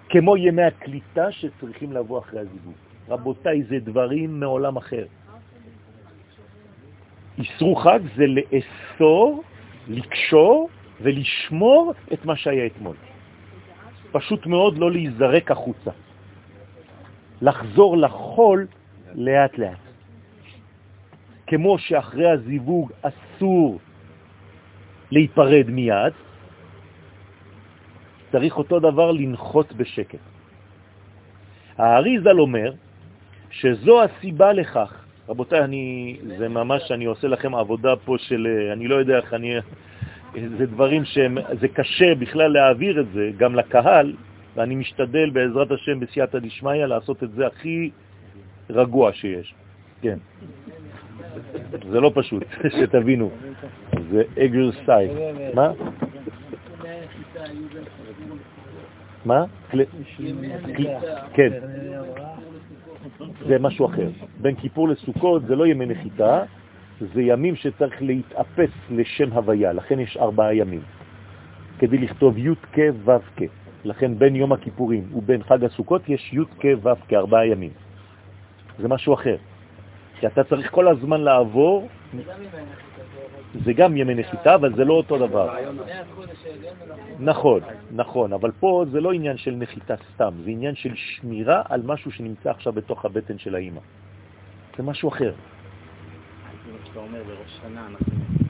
[0.09, 2.75] כמו ימי הקליטה שצריכים לבוא אחרי הזיווג.
[3.09, 5.05] רבותיי, זה דברים מעולם אחר.
[7.39, 9.43] איסור חג זה לאסור,
[9.89, 10.69] לקשור
[11.01, 12.97] ולשמור את מה שהיה אתמול.
[14.13, 15.91] פשוט מאוד לא להיזרק החוצה.
[17.43, 18.67] לחזור לחול
[19.15, 19.79] לאט לאט.
[21.47, 23.79] כמו שאחרי הזיווג אסור
[25.11, 26.13] להיפרד מיד,
[28.33, 30.19] צריך אותו דבר לנחות בשקט.
[31.79, 32.73] האריזל אומר
[33.51, 35.05] שזו הסיבה לכך.
[35.29, 39.55] רבותיי, אני, זה ממש, אני עושה לכם עבודה פה של, אני לא יודע איך אני,
[40.59, 44.15] זה דברים שהם, זה קשה בכלל להעביר את זה גם לקהל,
[44.57, 47.91] ואני משתדל בעזרת השם בסייעתא דשמיא לעשות את זה הכי
[48.71, 49.55] רגוע שיש.
[50.03, 50.19] כן.
[51.91, 52.43] זה לא פשוט,
[52.81, 53.31] שתבינו.
[54.11, 55.11] זה אגר סטייל.
[55.55, 55.73] מה?
[59.25, 59.45] מה?
[61.33, 61.53] כן.
[63.47, 64.09] זה משהו אחר.
[64.41, 66.43] בין כיפור לסוכות זה לא ימי נחיתה,
[67.15, 70.81] זה ימים שצריך להתאפס לשם הוויה, לכן יש ארבעה ימים.
[71.79, 73.43] כדי לכתוב י' כ' ו' כ'.
[73.85, 77.71] לכן בין יום הכיפורים ובין חג הסוכות יש י' כ' ו' כ', ארבעה ימים.
[78.81, 79.37] זה משהו אחר.
[80.21, 81.89] כי אתה צריך כל הזמן לעבור,
[83.65, 85.55] זה גם ימי נחיתה, אבל זה לא אותו דבר.
[87.19, 87.61] נכון,
[87.91, 92.13] נכון, אבל פה זה לא עניין של נחיתה סתם, זה עניין של שמירה על משהו
[92.13, 93.81] שנמצא עכשיו בתוך הבטן של האימא.
[94.77, 95.33] זה משהו אחר.
[96.85, 98.50] כשאתה אומר בראש שנה אנחנו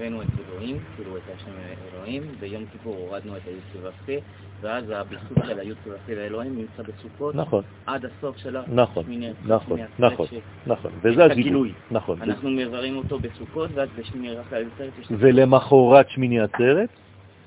[0.00, 1.50] הבאנו את אלוהים, כאילו את השם
[1.94, 4.12] אלוהים, ביום כיפור הורדנו את הי"ק ו"ק,
[4.60, 9.78] ואז הביסוס של הי"ק ו"ק לאלוהים נמצא בסוכות, נכון, עד הסוף של נכון, השמיני נכון,
[9.98, 11.24] נכון, עצרת נכון, ש- וזה.
[11.24, 11.72] הגילוי.
[11.90, 12.22] נכון.
[12.22, 16.88] אנחנו מבררים אותו בסוכות, ואז בשמיני רק העצרת יש ולמחרת שמיני עצרת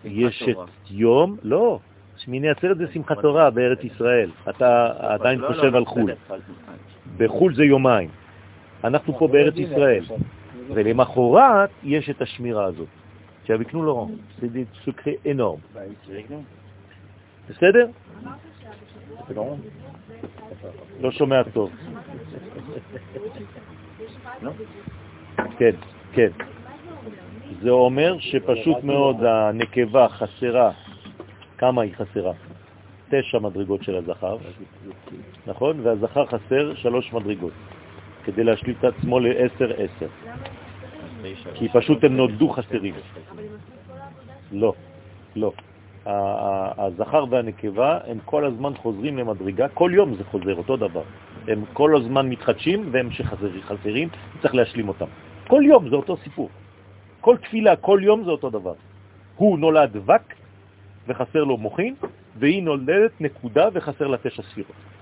[0.05, 0.43] יש.
[0.43, 0.57] את
[0.91, 1.79] יום, לא,
[2.17, 4.29] שמיני עצרת זה שמחת תורה בארץ ישראל.
[4.49, 6.11] אתה עדיין לא, חושב לא, על חו"ל.
[7.17, 8.09] בחו"ל זה יומיים.
[8.83, 10.03] אנחנו פה בארץ ישראל.
[10.69, 12.87] ולמחרת יש את השמירה הזאת.
[13.45, 14.09] שהביקנו לו,
[14.41, 14.47] זה
[14.85, 15.59] סוקרי אנורם.
[17.49, 17.87] בסדר?
[20.99, 21.71] לא שומע טוב.
[25.57, 25.75] כן,
[26.13, 26.29] כן.
[27.61, 30.71] זה אומר שפשוט מאוד הנקבה חסרה,
[31.57, 32.33] כמה היא חסרה?
[33.09, 34.37] תשע מדרגות של הזכר,
[35.47, 35.79] נכון?
[35.83, 37.53] והזכר חסר שלוש מדרגות,
[38.23, 40.07] כדי להשליט את עצמו לעשר עשר.
[41.53, 42.93] כי פשוט הם נולדו חסרים.
[44.51, 44.73] לא,
[45.35, 45.51] לא.
[46.77, 51.03] הזכר והנקבה הם כל הזמן חוזרים למדרגה, כל יום זה חוזר, אותו דבר.
[51.47, 54.09] הם כל הזמן מתחדשים והם שחסרים,
[54.41, 55.05] צריך להשלים אותם.
[55.47, 56.49] כל יום זה אותו סיפור.
[57.21, 58.73] כל תפילה, כל יום זה אותו דבר.
[59.35, 60.23] הוא נולד וק
[61.07, 61.95] וחסר לו מוחין,
[62.35, 64.92] והיא נולדת נקודה וחסר לה תשע ספירות.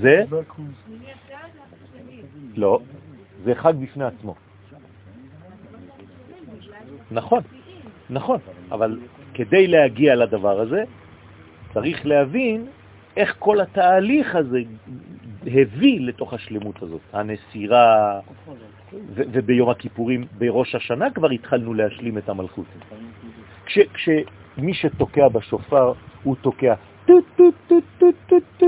[0.00, 0.24] זה?
[2.56, 2.80] לא,
[3.44, 4.34] זה חג בפני עצמו.
[7.10, 7.40] נכון,
[8.10, 8.38] נכון,
[8.70, 8.98] אבל
[9.34, 10.84] כדי להגיע לדבר הזה,
[11.74, 12.66] צריך להבין
[13.16, 14.58] איך כל התהליך הזה
[15.46, 18.20] הביא לתוך השלמות הזאת, הנסירה,
[19.14, 22.66] וביום הכיפורים, בראש השנה כבר התחלנו להשלים את המלכות.
[23.64, 26.74] כשמי שתוקע בשופר, הוא תוקע
[27.06, 28.66] טו טו טו טו טו טו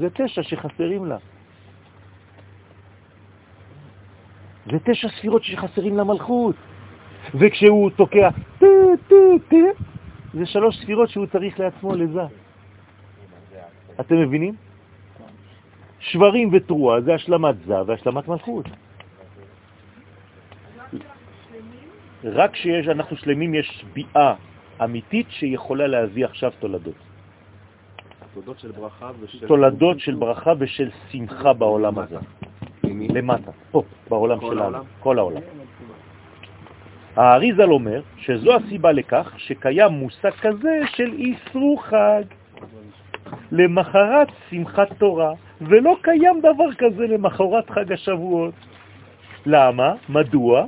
[0.00, 1.16] זה תשע שחסרים לה.
[4.70, 6.56] זה תשע ספירות שחסרים למלכות.
[7.34, 8.28] וכשהוא תוקע
[8.58, 8.66] טו
[9.08, 9.56] טו טו,
[10.34, 12.20] זה שלוש ספירות שהוא צריך לעצמו לזה.
[14.00, 14.54] אתם מבינים?
[16.00, 18.66] שברים ותרועה זה השלמת זה והשלמת מלכות.
[22.24, 24.34] רק כשיש, אנחנו שלמים, יש ביאה
[24.84, 27.09] אמיתית שיכולה להביא עכשיו תולדות.
[28.34, 29.46] תולדות של ברכה ושל...
[29.46, 32.16] תולדות של ברכה ושל שמחה בעולם הזה.
[32.84, 34.78] למטה, פה, בעולם שלנו?
[35.00, 35.40] כל העולם.
[37.16, 42.22] האריזל אומר שזו הסיבה לכך שקיים מושג כזה של איסרו חג
[43.52, 48.54] למחרת שמחת תורה, ולא קיים דבר כזה למחרת חג השבועות.
[49.46, 49.94] למה?
[50.08, 50.64] מדוע?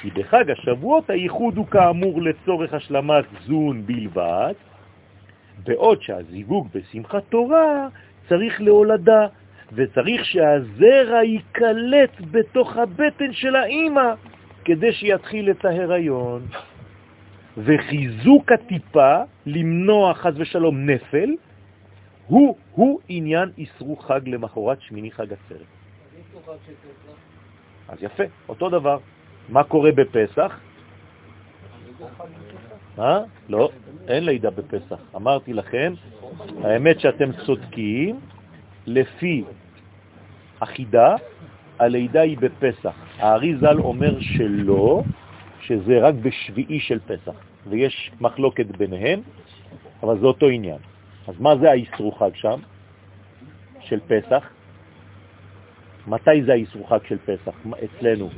[0.00, 4.52] כי בחג השבועות הייחוד הוא כאמור לצורך השלמת זון בלבד,
[5.66, 7.88] בעוד שהזיווג בשמחת תורה
[8.28, 9.26] צריך להולדה,
[9.72, 14.14] וצריך שהזרע ייקלט בתוך הבטן של האימא
[14.64, 16.42] כדי שיתחיל את ההיריון.
[17.56, 21.30] וחיזוק הטיפה, למנוע חז ושלום נפל,
[22.26, 25.66] הוא, הוא עניין איסרו חג למחרת שמיני חג עצרת.
[27.88, 28.98] אז יפה, אותו דבר.
[29.48, 30.60] מה קורה בפסח?
[32.98, 33.20] אה?
[33.48, 33.70] לא,
[34.08, 35.00] אין לידה בפסח.
[35.16, 35.92] אמרתי לכם,
[36.62, 38.20] האמת שאתם צודקים,
[38.86, 39.44] לפי
[40.60, 41.16] החידה,
[41.78, 42.94] הלידה היא בפסח.
[43.18, 45.02] הארי ז"ל אומר שלא,
[45.60, 47.34] שזה רק בשביעי של פסח,
[47.66, 49.20] ויש מחלוקת ביניהם,
[50.02, 50.78] אבל זה אותו עניין.
[51.28, 52.60] אז מה זה האיסרו חג שם,
[53.80, 54.50] של פסח?
[56.06, 58.30] מתי זה האיסרו חג של פסח אצלנו?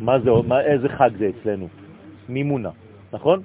[0.00, 1.68] מה זה, מה, איזה חג זה אצלנו?
[2.28, 2.70] מימונה,
[3.12, 3.42] נכון?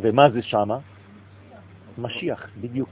[0.00, 0.78] ומה זה שמה?
[1.98, 2.88] משיח, בדיוק.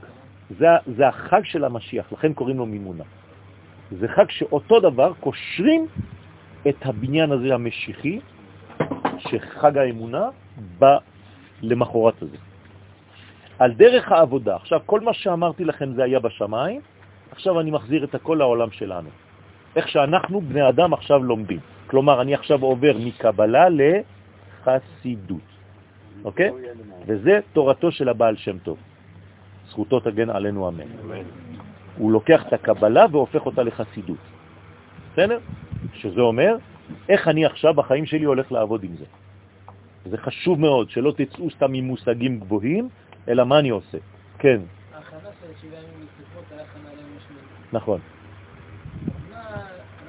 [0.49, 3.03] זה, זה החג של המשיח, לכן קוראים לו מימונה.
[3.91, 5.87] זה חג שאותו דבר קושרים
[6.67, 8.19] את הבניין הזה המשיחי,
[9.17, 10.29] שחג האמונה
[10.79, 10.97] בא
[11.61, 12.37] למחורת הזה.
[13.59, 16.81] על דרך העבודה, עכשיו כל מה שאמרתי לכם זה היה בשמיים,
[17.31, 19.09] עכשיו אני מחזיר את הכל לעולם שלנו.
[19.75, 21.59] איך שאנחנו בני אדם עכשיו לומדים.
[21.87, 23.65] כלומר, אני עכשיו עובר מקבלה
[24.65, 25.54] לחסידות,
[26.25, 26.51] אוקיי?
[27.07, 28.77] וזה תורתו של הבעל שם טוב.
[29.69, 30.87] זכותו תגן עלינו אמן.
[31.97, 34.17] הוא לוקח את הקבלה והופך אותה לחסידות.
[35.13, 35.39] בסדר?
[35.93, 36.55] שזה אומר,
[37.09, 39.05] איך אני עכשיו בחיים שלי הולך לעבוד עם זה.
[40.05, 42.89] זה חשוב מאוד, שלא תצאו סתם עם מושגים גבוהים,
[43.27, 43.97] אלא מה אני עושה.
[44.37, 44.61] כן.
[44.93, 47.41] ההכנה של שבעה ימים לספרות היה הכנה ליום השמיני.
[47.73, 47.99] נכון.
[49.31, 49.37] מה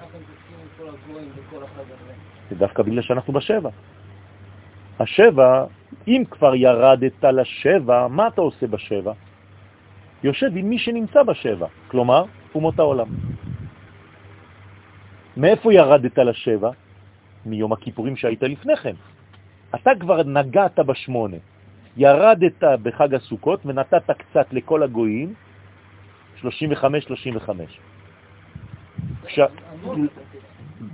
[0.01, 2.12] אנחנו מתעסקים עם כל הגויים וכל החג הזה?
[2.51, 3.71] זה דווקא בגלל שאנחנו בשבע.
[5.01, 5.64] השבע,
[6.09, 9.12] אם כבר ירדת לשבע, מה אתה עושה בשבע?
[10.22, 12.24] יושב עם מי שנמצא בשבע, כלומר,
[12.55, 13.09] אומות העולם.
[15.36, 16.70] מאיפה ירדת לשבע?
[17.47, 18.94] מיום הכיפורים שהיית לפני כן.
[19.74, 21.36] אתה כבר נגעת בשמונה.
[21.97, 25.34] ירדת בחג הסוכות ונתת קצת לכל הגויים,
[26.42, 26.49] 35-35.
[29.26, 29.40] כש...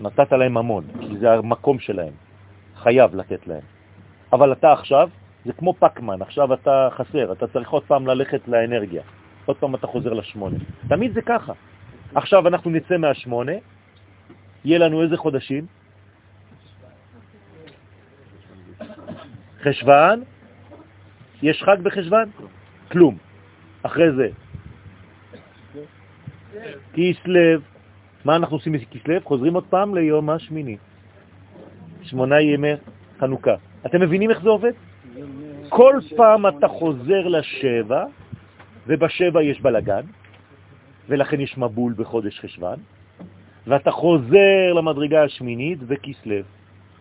[0.00, 2.12] נתת להם המון, כי זה המקום שלהם,
[2.76, 3.82] חייב לתת להם.
[4.33, 5.09] אבל אתה עכשיו,
[5.45, 9.03] זה כמו פקמן, עכשיו אתה חסר, אתה צריך עוד פעם ללכת לאנרגיה.
[9.47, 10.59] עוד פעם אתה חוזר לשמונה.
[10.89, 11.53] תמיד זה ככה.
[12.14, 13.53] עכשיו אנחנו נצא מהשמונה,
[14.64, 15.66] יהיה לנו איזה חודשים?
[19.62, 20.20] חשבן,
[21.43, 22.28] יש חג בחשבן?
[22.91, 23.16] כלום.
[23.83, 24.28] אחרי זה,
[26.93, 27.62] כיסלב,
[28.24, 29.24] מה אנחנו עושים בכיסלב?
[29.24, 30.76] חוזרים עוד פעם ליום השמיני.
[32.03, 32.72] שמונה ימי
[33.20, 33.72] חנוכה.
[33.87, 34.72] אתם מבינים איך זה עובד?
[35.68, 38.05] כל פעם אתה חוזר לשבע,
[38.87, 40.03] ובשבע יש בלגן,
[41.09, 42.74] ולכן יש מבול בחודש חשבן,
[43.66, 46.45] ואתה חוזר למדרגה השמינית וכיסלב.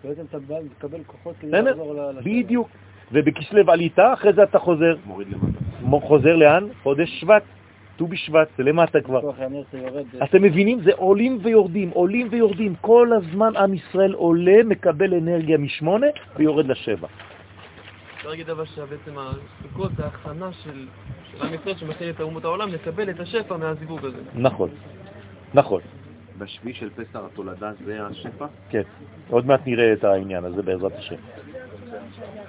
[0.03, 1.61] בעצם אתה בא לקבל כוחות כדי?
[1.61, 2.21] לחזור לשבע.
[2.21, 2.69] בדיוק.
[3.11, 4.95] ובכיסלב עלית, אחרי זה אתה חוזר.
[5.05, 6.05] מוריד למטה.
[6.07, 6.67] חוזר לאן?
[6.83, 7.43] חודש שבט,
[8.01, 9.31] ט"ו בשבט, זה למטה כבר.
[10.23, 10.81] אתם מבינים?
[10.81, 12.75] זה עולים ויורדים, עולים ויורדים.
[12.81, 17.07] כל הזמן עם ישראל עולה, מקבל אנרגיה משמונה ויורד לשבע.
[18.15, 20.85] אפשר להגיד אבל שבעצם הסוכות זה הכנה של
[21.41, 24.21] עם ישראל שמכין את אומות העולם לקבל את השפע מהזיווג הזה.
[24.35, 24.69] נכון,
[25.53, 25.81] נכון,
[26.37, 28.45] בשביעי של פסח התולדה זה השפע?
[28.69, 28.81] כן.
[29.29, 31.15] עוד מעט נראה את העניין הזה בעזרת השם.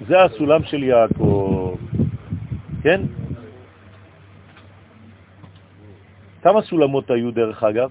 [0.07, 1.75] זה הסולם של יעקב,
[2.83, 3.01] כן?
[6.43, 7.89] כמה סולמות היו דרך אגב?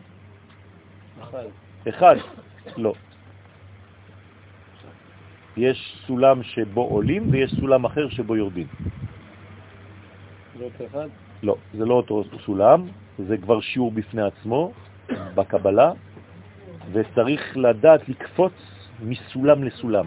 [1.20, 1.44] אחד.
[1.88, 2.16] אחד?
[2.76, 2.92] לא.
[5.56, 8.66] יש סולם שבו עולים ויש סולם אחר שבו יורדים.
[10.58, 11.08] זה אותו אחד?
[11.42, 12.86] לא, זה לא אותו סולם,
[13.18, 14.72] זה כבר שיעור בפני עצמו
[15.34, 15.92] בקבלה,
[16.92, 18.52] וצריך לדעת לקפוץ
[19.00, 20.06] מסולם לסולם.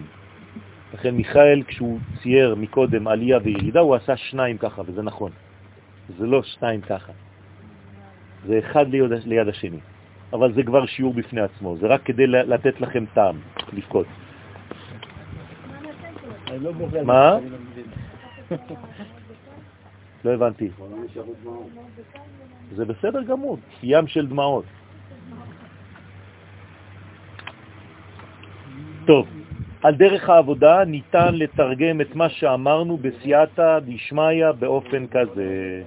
[0.94, 5.30] לכן מיכאל, כשהוא צייר מקודם עלייה וירידה, הוא עשה שניים ככה, וזה נכון.
[6.18, 7.12] זה לא שניים ככה.
[8.46, 9.78] זה אחד ליד, ליד השני.
[10.32, 13.40] אבל זה כבר שיעור בפני עצמו, זה רק כדי לתת לכם טעם,
[13.72, 14.06] לבכות.
[17.04, 17.38] מה?
[20.24, 20.70] לא הבנתי.
[22.74, 24.64] זה בסדר גמור, ים של דמעות.
[29.06, 29.28] טוב,
[29.82, 35.82] על דרך העבודה ניתן לתרגם את מה שאמרנו בסייעתא דשמיא באופן כזה.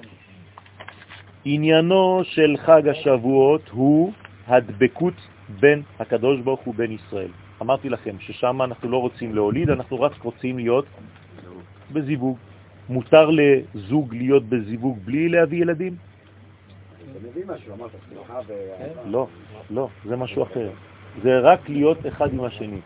[1.52, 4.14] עניינו של חג השבועות הוא
[4.48, 5.14] הדבקות
[5.60, 7.32] בין הקדוש ברוך הוא בין ישראל.
[7.62, 10.86] אמרתי לכם ששם אנחנו לא רוצים להוליד, אנחנו רק רוצים להיות
[11.94, 12.38] בזיווג.
[12.90, 15.96] מותר לזוג להיות בזיווג בלי להביא ילדים?
[18.48, 19.02] ואהבה.
[19.06, 19.28] לא,
[19.70, 20.70] לא, זה משהו אחר.
[21.24, 22.82] זה רק להיות אחד עם השני.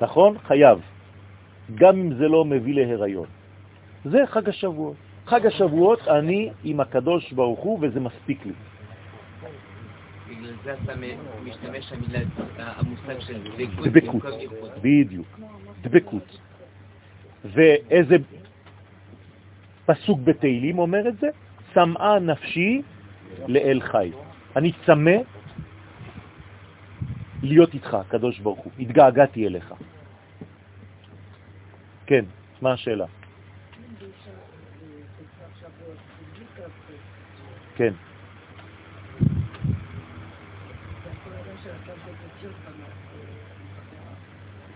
[0.00, 0.38] נכון?
[0.38, 0.78] חייב.
[1.74, 3.26] גם אם זה לא מביא להיריון.
[4.04, 5.05] זה חג השבועות.
[5.26, 8.52] חג השבועות אני עם הקדוש ברוך הוא וזה מספיק לי.
[10.28, 10.92] בגלל זה אתה
[11.44, 11.92] משתמש
[12.56, 13.42] המושג של
[13.84, 14.22] דבקות.
[14.82, 15.40] בדיוק,
[15.82, 16.38] דבקות.
[17.44, 18.16] ואיזה
[19.86, 21.28] פסוק בתהילים אומר את זה?
[21.74, 22.82] צמאה נפשי
[23.46, 24.10] לאל חי.
[24.56, 25.16] אני צמא
[27.42, 28.72] להיות איתך, הקדוש ברוך הוא.
[28.78, 29.74] התגעגעתי אליך.
[32.06, 32.24] כן,
[32.62, 33.06] מה השאלה?
[37.76, 37.92] כן.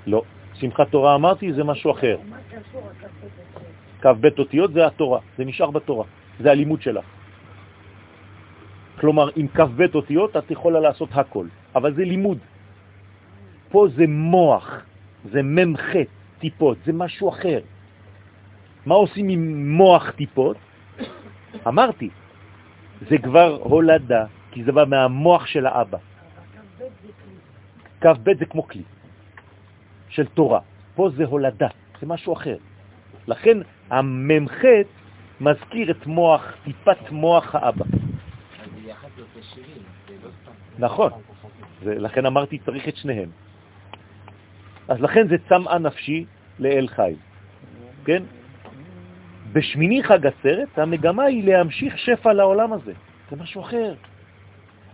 [0.07, 0.23] לא.
[0.55, 2.17] שמחת תורה אמרתי, זה משהו אחר.
[4.01, 6.05] כ"ב אותיות זה התורה, זה נשאר בתורה,
[6.41, 7.05] זה הלימוד שלך.
[9.01, 12.39] כלומר, עם כ"ב אותיות את יכולה לעשות הכל, אבל זה לימוד.
[13.69, 14.83] פה זה מוח,
[15.25, 15.81] זה ממח
[16.39, 17.61] טיפות, זה משהו אחר.
[18.87, 20.57] מה עושים עם מוח טיפות?
[21.67, 22.09] אמרתי,
[23.09, 25.99] זה כבר הולדה, כי זה בא מהמוח של האבא.
[28.01, 28.83] כ"ב זה כמו כלי
[30.09, 30.61] של תורה,
[30.95, 31.69] פה זה הולדה,
[32.01, 32.57] זה משהו אחר.
[33.27, 33.59] לכן
[33.91, 34.65] המ"ח
[35.41, 37.85] מזכיר את מוח, טיפת מוח האבא.
[38.83, 39.51] ביחד זה.
[40.79, 41.13] נכון,
[41.83, 43.31] ולכן אמרתי צריך את שניהם.
[44.89, 46.25] אז לכן זה צמאה נפשי
[46.59, 47.15] לאל חי,
[48.05, 48.23] כן?
[49.53, 52.93] בשמיני חג הסרט המגמה היא להמשיך שפע לעולם הזה,
[53.31, 53.95] זה משהו אחר.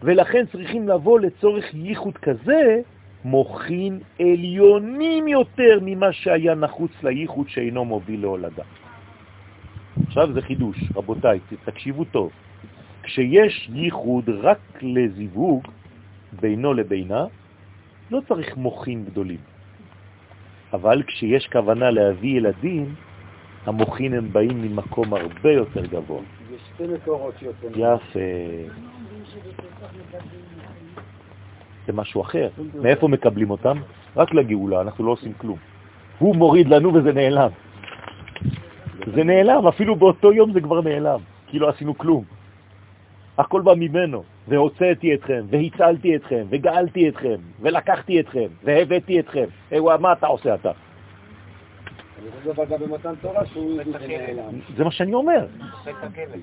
[0.02, 2.80] ולכן צריכים לבוא לצורך ייחוד כזה
[3.24, 8.62] מוכין עליונים יותר ממה שהיה נחוץ לייחוד שאינו מוביל להולדה.
[10.06, 12.30] עכשיו זה חידוש, רבותיי, תקשיבו טוב.
[13.02, 15.62] כשיש ייחוד רק לזיווג
[16.40, 17.24] בינו לבינה,
[18.10, 19.38] לא צריך מוכין גדולים.
[20.72, 22.94] אבל כשיש כוונה להביא ילדים,
[23.66, 26.20] המוכין הם באים ממקום הרבה יותר גבוה.
[26.50, 27.72] זה שתי מקורות שיוצאים.
[27.76, 28.20] יפה.
[31.86, 32.48] זה משהו אחר.
[32.82, 33.78] מאיפה מקבלים אותם?
[34.16, 35.58] רק לגאולה, אנחנו לא עושים כלום.
[36.18, 37.50] הוא מוריד לנו וזה נעלם.
[39.14, 42.24] זה נעלם, אפילו באותו יום זה כבר נעלם, כי לא עשינו כלום.
[43.38, 49.44] הכל בא ממנו, והוצאתי אתכם, והצלתי אתכם, וגאלתי אתכם, ולקחתי אתכם, והבאתי אתכם.
[50.00, 50.70] מה אתה עושה אתה?
[50.70, 52.05] אני חושב אבל גם במתן תורה שהוא נעלם.
[54.76, 55.46] זה מה שאני אומר.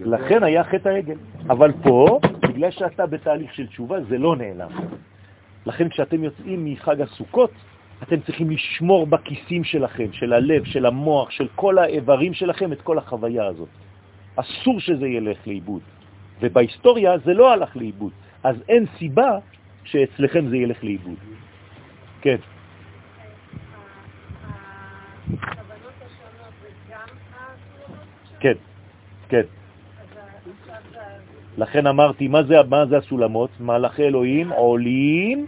[0.06, 1.18] לכן היה חטא העגל.
[1.50, 4.70] אבל פה, בגלל שאתה בתהליך של תשובה, זה לא נעלם.
[5.66, 7.52] לכן כשאתם יוצאים מחג הסוכות,
[8.04, 12.98] אתם צריכים לשמור בכיסים שלכם, של הלב, של המוח, של כל האיברים שלכם, את כל
[12.98, 13.70] החוויה הזאת.
[14.36, 15.82] אסור שזה ילך לאיבוד.
[16.42, 18.12] ובהיסטוריה זה לא הלך לאיבוד.
[18.44, 19.38] אז אין סיבה
[19.84, 21.16] שאצלכם זה ילך לאיבוד.
[22.22, 22.38] כן.
[25.42, 28.08] הכוונות השונות זה גם הסורות
[28.44, 28.54] כן,
[29.30, 29.42] כן.
[31.58, 33.50] לכן אמרתי, מה זה, מה זה הסולמות?
[33.60, 35.46] מלאכי אלוהים עולים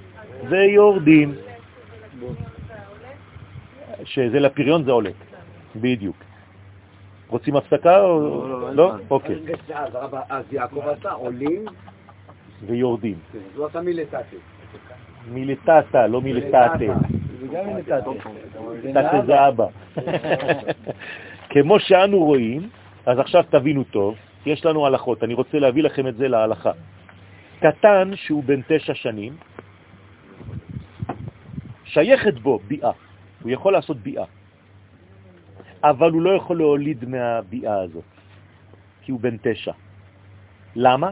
[0.49, 1.35] ויורדים.
[4.03, 5.09] שזה לפריון זה עולה,
[5.75, 6.15] בדיוק.
[7.27, 8.93] רוצים הפסקה או לא?
[9.09, 9.35] אוקיי.
[9.73, 11.65] אז רבא, אז יעקב עשה עולים,
[12.65, 13.17] ויורדים.
[13.55, 14.35] לא עשה מילתתי.
[15.31, 16.77] מילטטה, לא מילטטה.
[17.41, 17.99] זה גם הנה תתה.
[18.93, 19.65] תתה זה אבא.
[21.55, 22.69] כמו שאנו רואים,
[23.05, 26.71] אז עכשיו תבינו טוב, יש לנו הלכות, אני רוצה להביא לכם את זה להלכה.
[27.59, 29.37] קטן שהוא בן תשע שנים,
[31.85, 32.91] שייכת בו ביאה,
[33.41, 34.25] הוא יכול לעשות ביאה,
[35.83, 38.09] אבל הוא לא יכול להוליד מהביאה הזאת,
[39.01, 39.71] כי הוא בן תשע.
[40.75, 41.09] למה?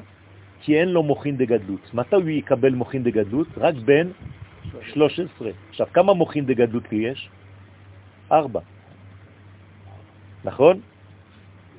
[0.62, 1.94] כי אין לו מוכין דגדלות.
[1.94, 3.48] מתי הוא יקבל מוכין דגדלות?
[3.58, 4.08] רק בן
[4.94, 5.52] 13.
[5.70, 7.30] עכשיו, כמה מוכין דגדלות יש?
[8.32, 8.60] ארבע.
[10.44, 10.82] נכון?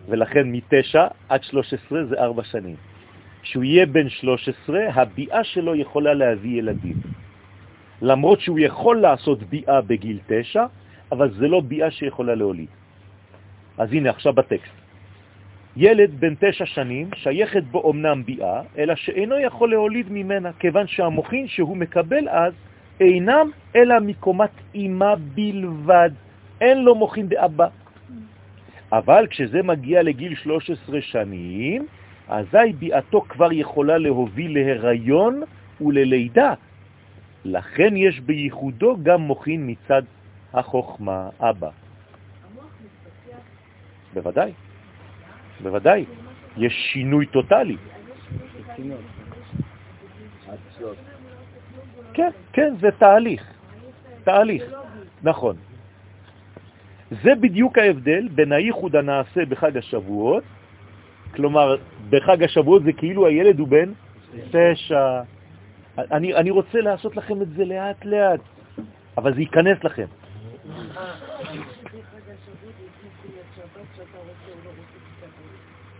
[0.08, 2.76] ולכן מתשע עד 13 זה ארבע שנים.
[3.42, 6.96] כשהוא יהיה בן 13, הביאה שלו יכולה להביא ילדים.
[8.02, 10.64] למרות שהוא יכול לעשות ביאה בגיל תשע,
[11.12, 12.68] אבל זה לא ביאה שיכולה להוליד.
[13.78, 14.74] אז הנה, עכשיו בטקסט.
[15.76, 21.48] ילד בן תשע שנים שייכת בו אמנם ביאה, אלא שאינו יכול להוליד ממנה, כיוון שהמוכין
[21.48, 22.52] שהוא מקבל אז
[23.00, 26.10] אינם אלא מקומת אימה בלבד.
[26.60, 27.68] אין לו מוכין דאבא.
[28.98, 31.86] אבל כשזה מגיע לגיל 13 שנים,
[32.28, 35.42] אזי ביאתו כבר יכולה להוביל להיריון
[35.80, 36.54] וללידה.
[37.44, 40.02] לכן יש בייחודו גם מוכין מצד
[40.54, 41.70] החוכמה, אבא.
[44.14, 44.52] בוודאי,
[45.60, 46.04] בוודאי.
[46.56, 47.76] יש שינוי טוטלי.
[52.14, 53.42] כן, כן, זה תהליך.
[54.24, 54.62] תהליך,
[55.22, 55.56] נכון.
[57.10, 60.44] זה בדיוק ההבדל בין הייחוד הנעשה בחג השבועות
[61.34, 61.76] כלומר,
[62.10, 63.92] בחג השבועות זה כאילו הילד הוא בן
[64.50, 65.20] תשע.
[65.98, 68.40] אני, אני רוצה לעשות לכם את זה לאט לאט,
[69.18, 70.06] אבל זה ייכנס לכם.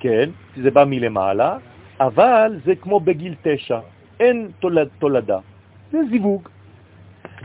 [0.01, 0.31] כן,
[0.63, 1.59] זה בא מלמעלה,
[2.01, 3.79] אבל זה כמו בגיל תשע,
[4.21, 5.39] אין תולד, תולדה,
[5.93, 6.49] זה זיווג.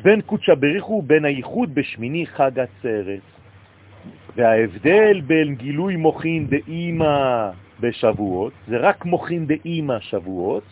[0.03, 3.38] בין קודשא בריחו ובין הייחוד בשמיני חג עצרת.
[4.35, 7.49] וההבדל בין גילוי מוכין דאימא
[7.79, 10.63] בשבועות, זה רק מוכין דאימא שבועות.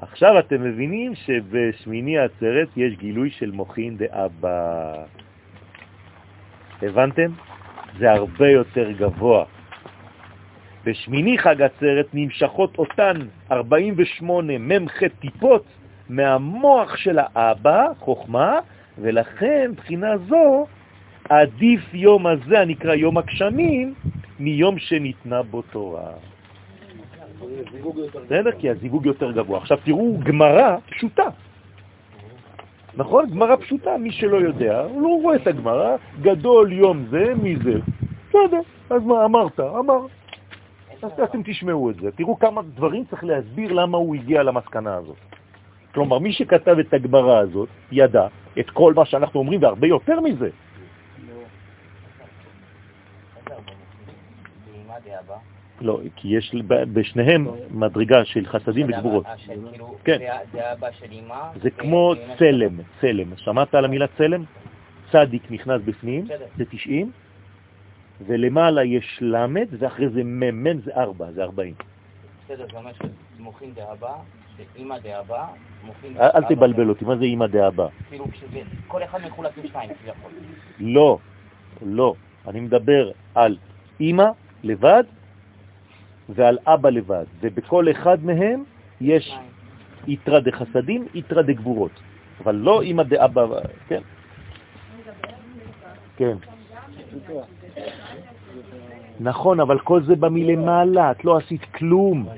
[0.00, 4.94] עכשיו אתם מבינים שבשמיני עצרת יש גילוי של מוכין דאבא.
[6.82, 7.30] הבנתם?
[7.98, 9.44] זה הרבה יותר גבוה.
[10.84, 13.16] בשמיני חג עצרת נמשכות אותן
[13.52, 15.64] 48 ממח טיפות
[16.08, 18.58] מהמוח של האבא, חוכמה,
[18.98, 20.66] ולכן בחינה זו
[21.28, 23.94] עדיף יום הזה, הנקרא יום הגשמים,
[24.38, 26.10] מיום שניתנה בו תורה.
[28.24, 28.52] בסדר?
[28.58, 29.58] כי הזיווג יותר גבוה.
[29.58, 31.28] עכשיו תראו גמרה פשוטה.
[32.96, 33.30] נכון?
[33.30, 37.74] גמרה פשוטה, מי שלא יודע, הוא לא רואה את הגמרה, גדול יום זה, מי זה?
[38.28, 38.60] בסדר,
[38.90, 39.60] אז מה אמרת?
[39.60, 40.06] אמר.
[41.02, 42.10] אז אתם תשמעו את זה.
[42.10, 45.16] תראו כמה דברים צריך להסביר למה הוא הגיע למסקנה הזאת.
[45.94, 48.26] כלומר, מי שכתב את הגמרה הזאת ידע
[48.58, 50.50] את כל מה שאנחנו אומרים והרבה יותר מזה.
[55.80, 59.26] לא, כי יש בשניהם מדרגה של חסדים וגבורות.
[59.72, 60.18] כאילו, כן.
[61.62, 63.36] זה כמו צלם, צלם.
[63.36, 64.44] שמעת על המילה צלם?
[65.12, 66.26] צדיק נכנס בפנים,
[66.56, 67.10] זה 90,
[68.26, 71.74] ולמעלה יש למד, ואחרי זה ממן זה 4, זה 40.
[72.44, 72.90] בסדר, זה אומר
[73.36, 74.12] שמוכין דאבא,
[74.56, 75.46] שאמא דאבא,
[75.84, 76.16] מוכין...
[76.20, 77.86] אל תבלבל אותי, מה זה אמא דאבא?
[78.08, 78.24] כאילו,
[78.86, 80.30] כל אחד מחולק לשתיים, כביכול.
[80.80, 81.18] לא,
[81.82, 82.14] לא.
[82.48, 83.56] אני מדבר על
[84.00, 84.30] אמא
[84.64, 85.04] לבד
[86.28, 88.64] ועל אבא לבד, ובכל אחד מהם
[89.00, 89.34] יש
[90.06, 91.90] יתרה דחסדים, יתרה דגבורות,
[92.44, 93.46] אבל לא אמא דאבא,
[93.88, 94.02] כן?
[96.16, 96.36] כן.
[99.20, 102.28] נכון, אבל כל זה בא מלמעלה, את לא עשית כלום.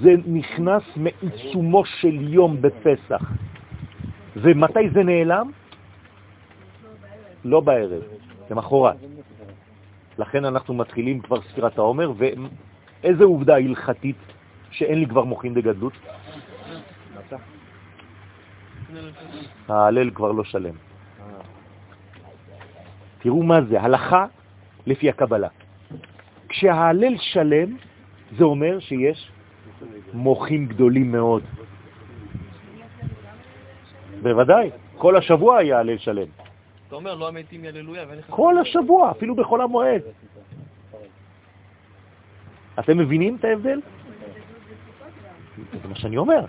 [0.00, 3.22] זה נכנס מעיצומו של יום בפסח.
[4.36, 5.50] ומתי זה נעלם?
[7.44, 8.02] לא בערב,
[8.48, 8.96] זה מחרת.
[10.18, 14.16] לכן אנחנו מתחילים כבר ספירת העומר, ואיזה עובדה הלכתית
[14.70, 15.92] שאין לי כבר מוכין דגדלות?
[19.68, 20.74] ההלל כבר לא שלם.
[23.18, 24.26] תראו מה זה, הלכה
[24.86, 25.48] לפי הקבלה.
[26.48, 27.76] כשההלל שלם,
[28.38, 29.30] זה אומר שיש
[30.12, 31.42] מוחים גדולים מאוד.
[34.22, 36.47] בוודאי, כל השבוע היה הלל שלם.
[36.88, 38.26] אתה אומר, לא המתים יללויה, ואין לך...
[38.30, 40.02] כל השבוע, אפילו בכל המועד.
[42.78, 43.80] אתם מבינים את ההבדל?
[45.82, 46.44] זה מה שאני אומר.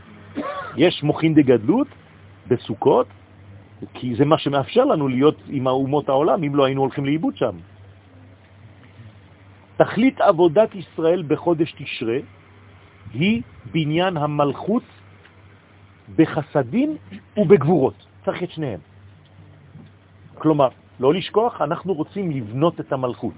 [0.75, 1.87] יש מוכין דגדלות
[2.47, 3.07] בסוכות,
[3.93, 7.55] כי זה מה שמאפשר לנו להיות עם האומות העולם, אם לא היינו הולכים לאיבוד שם.
[9.77, 12.17] תכלית עבודת ישראל בחודש תשרה
[13.13, 14.83] היא בניין המלכות
[16.15, 16.97] בחסדים
[17.37, 17.95] ובגבורות.
[18.25, 18.79] צריך את שניהם.
[20.39, 20.69] כלומר,
[20.99, 23.33] לא לשכוח, אנחנו רוצים לבנות את המלכות.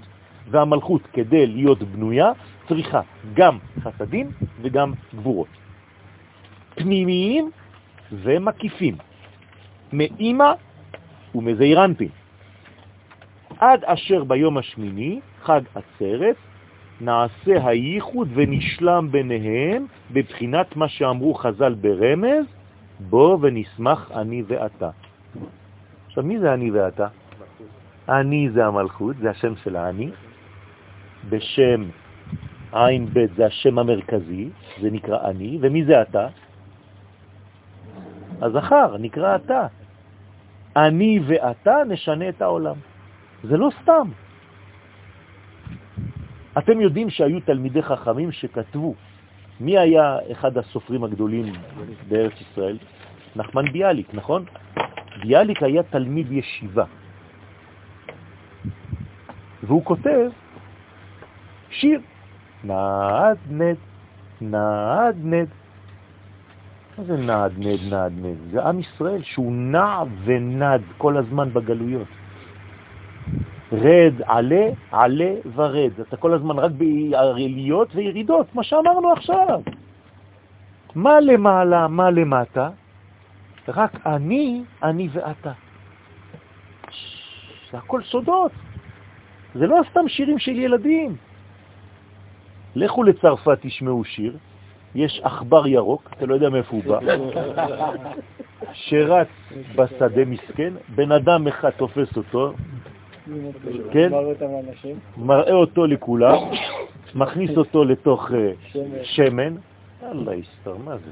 [0.49, 2.31] והמלכות, כדי להיות בנויה,
[2.67, 3.01] צריכה
[3.33, 4.31] גם חסדים
[4.61, 5.47] וגם גבורות.
[6.75, 7.51] פנימיים
[8.11, 8.95] ומקיפים,
[9.93, 10.51] מאימא
[11.35, 12.09] ומזעירנפין.
[13.59, 16.35] עד אשר ביום השמיני, חג עצרת,
[17.01, 22.45] נעשה הייחוד ונשלם ביניהם בבחינת מה שאמרו חז"ל ברמז,
[22.99, 24.89] בוא ונשמח אני ואתה.
[26.11, 27.07] עכשיו, מי זה אני ואתה?
[28.09, 30.09] אני זה המלכות, זה השם של האני.
[31.29, 31.83] בשם
[32.71, 34.49] עין ב' זה השם המרכזי,
[34.81, 36.27] זה נקרא אני, ומי זה אתה?
[38.41, 39.67] הזכר, נקרא אתה.
[40.75, 42.75] אני ואתה נשנה את העולם.
[43.43, 44.07] זה לא סתם.
[46.57, 48.95] אתם יודעים שהיו תלמידי חכמים שכתבו,
[49.59, 51.53] מי היה אחד הסופרים הגדולים
[52.07, 52.77] בארץ ישראל?
[53.35, 54.45] נחמן ביאליק, נכון?
[55.19, 56.85] ביאליק היה תלמיד ישיבה,
[59.63, 60.29] והוא כותב
[61.69, 61.99] שיר,
[62.63, 63.77] נעדנד,
[64.41, 65.47] נעדנד.
[66.97, 68.37] מה זה נעדנד, נעדנד?
[68.51, 72.07] זה עם ישראל שהוא נע ונד כל הזמן בגלויות.
[73.71, 75.91] רד, עלה, עלה ורד.
[76.01, 79.61] אתה כל הזמן רק בעליות וירידות, מה שאמרנו עכשיו.
[80.95, 82.69] מה למעלה, מה למטה?
[83.75, 85.51] רק אני, אני ואתה.
[87.71, 88.51] זה הכל סודות.
[89.55, 91.15] זה לא סתם שירים של ילדים.
[92.75, 94.37] לכו לצרפת תשמעו שיר,
[94.95, 96.99] יש עכבר ירוק, אתה לא יודע מאיפה הוא בא,
[98.73, 99.27] שרץ
[99.75, 102.53] בשדה מסכן, בן אדם אחד תופס אותו,
[103.91, 104.11] כן,
[105.17, 106.37] מראה אותו לכולם,
[107.15, 108.51] מכניס אותו לתוך אה,
[109.03, 109.55] שמן,
[110.03, 111.11] אללה יסתר, מה זה?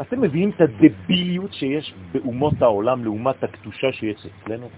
[0.00, 4.68] אתם מביאים את הדביליות שיש באומות העולם לעומת הקדושה שיש אצלנו?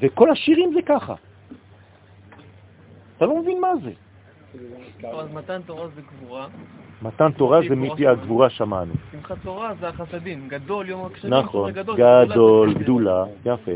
[0.00, 1.14] וכל השירים זה ככה.
[3.16, 3.92] אתה לא מבין מה זה.
[5.08, 6.46] אז מתן תורה זה גבורה.
[7.02, 8.92] מתן תורה זה מפי הגבורה שמענו.
[9.12, 10.48] שמחת תורה זה החסדים.
[10.48, 11.34] גדול, יום הקשבים.
[11.34, 13.72] נכון, גדול, גדולה, יפה.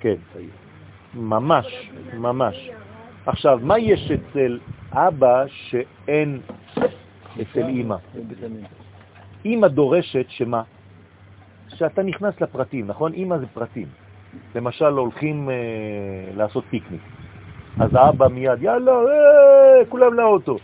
[0.00, 0.14] כן,
[1.14, 2.70] ממש, ממש.
[3.26, 4.58] עכשיו, מה יש אצל
[4.92, 6.40] אבא שאין
[7.42, 7.96] אצל אמא?
[9.44, 10.62] אמא דורשת שמה?
[11.68, 13.14] שאתה נכנס לפרטים, נכון?
[13.14, 13.86] אמא זה פרטים.
[14.54, 15.54] למשל, הולכים אה,
[16.36, 17.00] לעשות פיקניק.
[17.80, 20.58] אז האבא מיד, יאללה, אה, כולם לאוטו.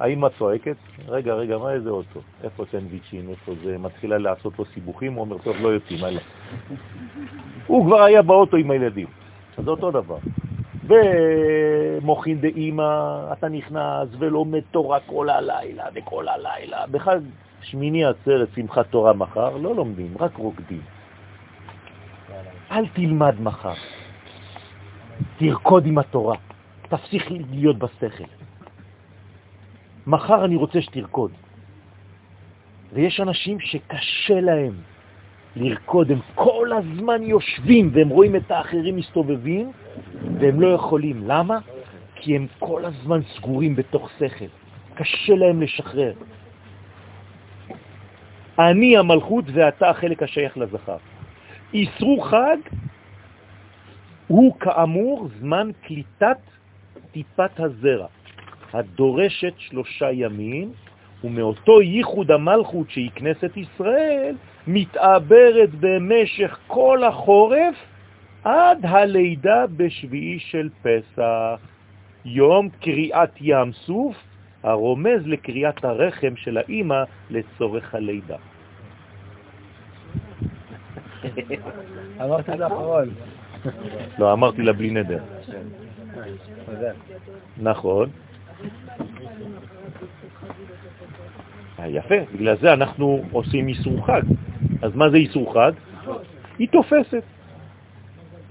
[0.00, 0.76] האמא צועקת,
[1.08, 2.20] רגע, רגע, מה איזה אוטו?
[2.44, 3.78] איפה סנדוויצ'ים, איפה זה?
[3.78, 6.22] מתחילה לעשות לו סיבוכים, הוא אומר, טוב, לא יוצאים, הלאה.
[7.66, 9.06] הוא כבר היה באוטו עם הילדים.
[9.58, 10.18] אז זה אותו דבר.
[10.88, 16.86] ומוכין דאמא, אתה נכנס ולומד תורה כל הלילה וכל הלילה.
[16.90, 17.18] בחג
[17.62, 20.80] שמיני עצרת שמחת תורה מחר, לא לומדים, רק רוקדים.
[22.70, 23.74] אל תלמד מחר,
[25.38, 26.36] תרקוד עם התורה,
[26.88, 28.24] תפסיק להיות בשכל.
[30.06, 31.30] מחר אני רוצה שתרקוד.
[32.92, 34.72] ויש אנשים שקשה להם
[35.56, 39.72] לרקוד, הם כל הזמן יושבים והם רואים את האחרים מסתובבים
[40.40, 41.22] והם לא יכולים.
[41.26, 41.58] למה?
[42.14, 44.44] כי הם כל הזמן סגורים בתוך שכל.
[44.94, 46.12] קשה להם לשחרר.
[48.58, 50.96] אני המלכות ואתה החלק השייך לזכר.
[51.74, 52.56] איסרו חג
[54.26, 56.38] הוא כאמור זמן קליטת
[57.12, 58.06] טיפת הזרע,
[58.72, 60.72] הדורשת שלושה ימים,
[61.24, 64.36] ומאותו ייחוד המלכות שהיא כנסת ישראל,
[64.66, 67.74] מתעברת במשך כל החורף
[68.48, 71.60] עד הלידה בשביעי של פסח,
[72.24, 74.16] יום קריאת ים סוף,
[74.62, 78.36] הרומז לקריאת הרחם של האימא לצורך הלידה.
[82.20, 83.08] אמרת את האחרון.
[84.18, 85.22] לא, אמרתי לה בלי נדר.
[87.58, 88.08] נכון.
[91.78, 94.22] אה, יפה, בגלל זה אנחנו עושים איסור חג.
[94.82, 95.72] אז מה זה איסור חג?
[96.58, 97.22] היא תופסת.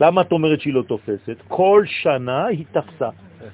[0.01, 1.37] למה את אומרת שהיא לא תופסת?
[1.47, 3.09] כל שנה היא תפסה.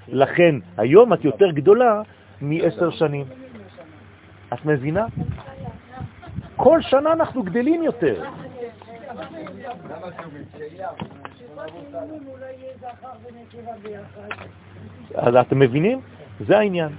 [0.07, 2.01] לכן היום את יותר גדולה
[2.41, 3.25] מעשר שנים.
[4.53, 5.05] את מבינה?
[6.55, 8.23] כל שנה אנחנו גדלים יותר.
[15.15, 16.01] אז אתם מבינים?
[16.39, 16.89] זה העניין.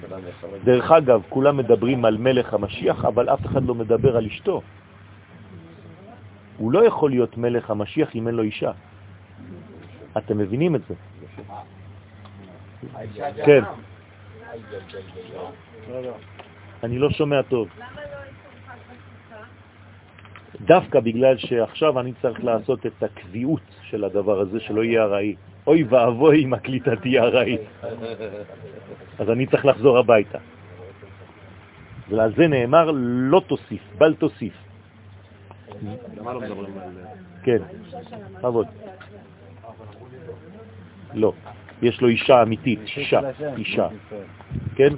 [0.64, 4.62] דרך אגב, כולם מדברים על מלך המשיח, אבל אף אחד לא מדבר על אשתו.
[6.58, 8.72] הוא לא יכול להיות מלך המשיח אם אין לו אישה.
[10.18, 10.94] אתם מבינים את זה?
[13.44, 13.62] כן.
[16.82, 17.68] אני לא שומע טוב.
[20.60, 25.34] דווקא בגלל שעכשיו אני צריך לעשות את הקביעות של הדבר הזה, שלא יהיה הראי.
[25.66, 27.60] אוי ואבוי אם הקליטה תהיה הראית.
[29.18, 30.38] אז אני צריך לחזור הביתה.
[32.08, 32.90] ועל זה נאמר
[33.30, 34.52] לא תוסיף, בל תוסיף.
[36.16, 36.40] לא.
[37.42, 37.58] כן,
[38.42, 38.66] עבוד.
[41.14, 41.32] לא,
[41.82, 43.20] יש לו אישה אמיתית, אישה,
[43.56, 43.88] אישה.
[44.76, 44.92] כן?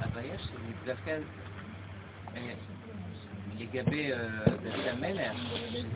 [0.00, 0.48] אבל יש
[0.86, 1.18] דווקא
[3.60, 4.10] לגבי
[4.62, 5.32] בית המלך,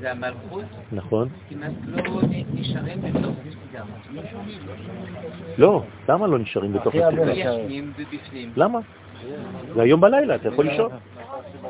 [0.01, 1.29] זה המלכות, נכון.
[1.49, 2.21] כמעט לא
[2.55, 3.37] נשארים בתוך
[3.73, 3.87] גם.
[5.59, 6.95] לא, למה לא נשארים בתוך
[7.97, 8.53] ובפנים.
[8.57, 8.79] למה?
[9.75, 10.91] זה היום בלילה, אתה יכול לישון.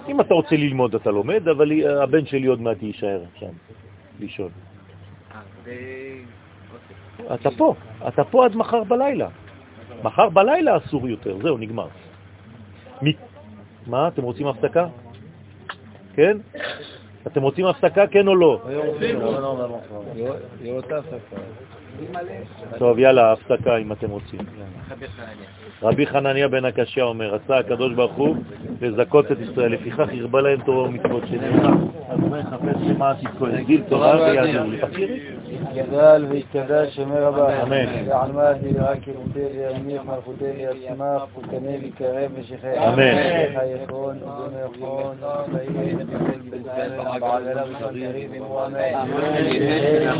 [0.08, 3.52] אם אתה רוצה ללמוד אתה לומד, אבל הבן שלי עוד מעט יישאר שם,
[4.20, 4.50] לישון.
[7.34, 7.74] אתה פה,
[8.08, 9.28] אתה פה עד מחר בלילה.
[10.02, 11.88] מחר בלילה אסור יותר, זהו, נגמר.
[13.86, 14.86] מה, אתם רוצים הפסקה?
[16.14, 16.36] כן?
[17.26, 18.60] אתם רוצים הפסקה, כן או לא?
[22.78, 24.40] טוב, יאללה, הפסקה אם אתם רוצים.
[25.82, 28.36] רבי חנניה בן הקשיא אומר, רצה הקדוש ברוך הוא
[28.80, 31.72] לזכות את ישראל, לפיכך הרבה להם תורה ומצוות שנאמר.
[32.08, 34.72] אז מה יחפש למען תזכור, גיל תורה ויעזור.
[35.74, 37.28] جدال في جدال شمير
[37.62, 37.72] آمين.
[37.88, 43.58] يعني يا عمادي يا اكل ودير يا أمير مرفودير يا سماف وكنيبي كعيب شيخي امين
[43.58, 45.16] حيكون ودون يكون
[45.52, 46.08] سيد
[46.50, 50.12] بالجنة بعد رب قريب وامين آمين.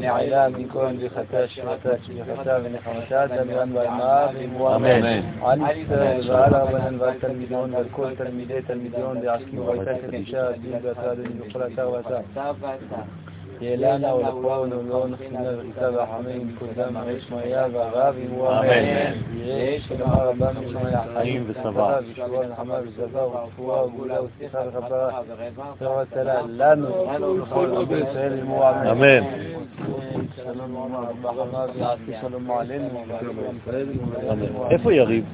[0.00, 5.64] نعلام بكون بختاش وختاش بختاش بنحمتات بأنواع ما بموامين ואמרו אמן.
[5.64, 10.72] על ישראל ועל הרבנן ועל תלמידון ועל כל תלמידי תלמידון דעסקים והייתה קדישה הדין
[13.58, 19.12] תהילנה ולפה ולעולם נחסינה וריתה והחמים קודם הרי שמעיה והרב אמרו אמן.
[19.34, 21.98] יש שלמה רבה משמעי החיים ושבע.
[22.06, 25.20] וישועה ונחמה ושבע ורפואה וגאולה וסליחה וכפרה.
[25.78, 26.88] תורה הצלה לנו
[27.22, 28.88] ולכל עובד ישראל אמרו אמן.
[28.88, 29.22] אמן.
[34.70, 35.24] איפה יריב?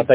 [0.00, 0.14] אתה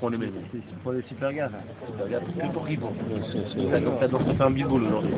[0.00, 0.30] qu'on les met.
[0.52, 1.50] C'est pour les super gaz.
[1.86, 2.92] Super gaz, que pour Ribon.
[4.00, 5.14] T'as fait un biboule aujourd'hui.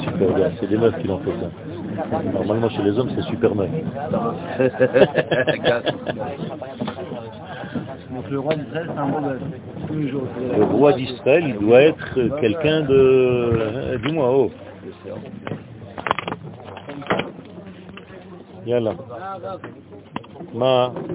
[0.00, 1.50] Super gaz, c'est des meufs qui l'ont fait ça.
[2.32, 3.70] Normalement chez les hommes, c'est super meuf.
[8.14, 9.20] Donc le roi d'Israël, c'est un bon
[10.56, 12.94] Le roi d'Israël, il doit être quelqu'un de...
[12.94, 14.50] Euh, Dis-moi, oh.
[18.66, 18.94] Yallah.
[20.54, 20.94] Ma...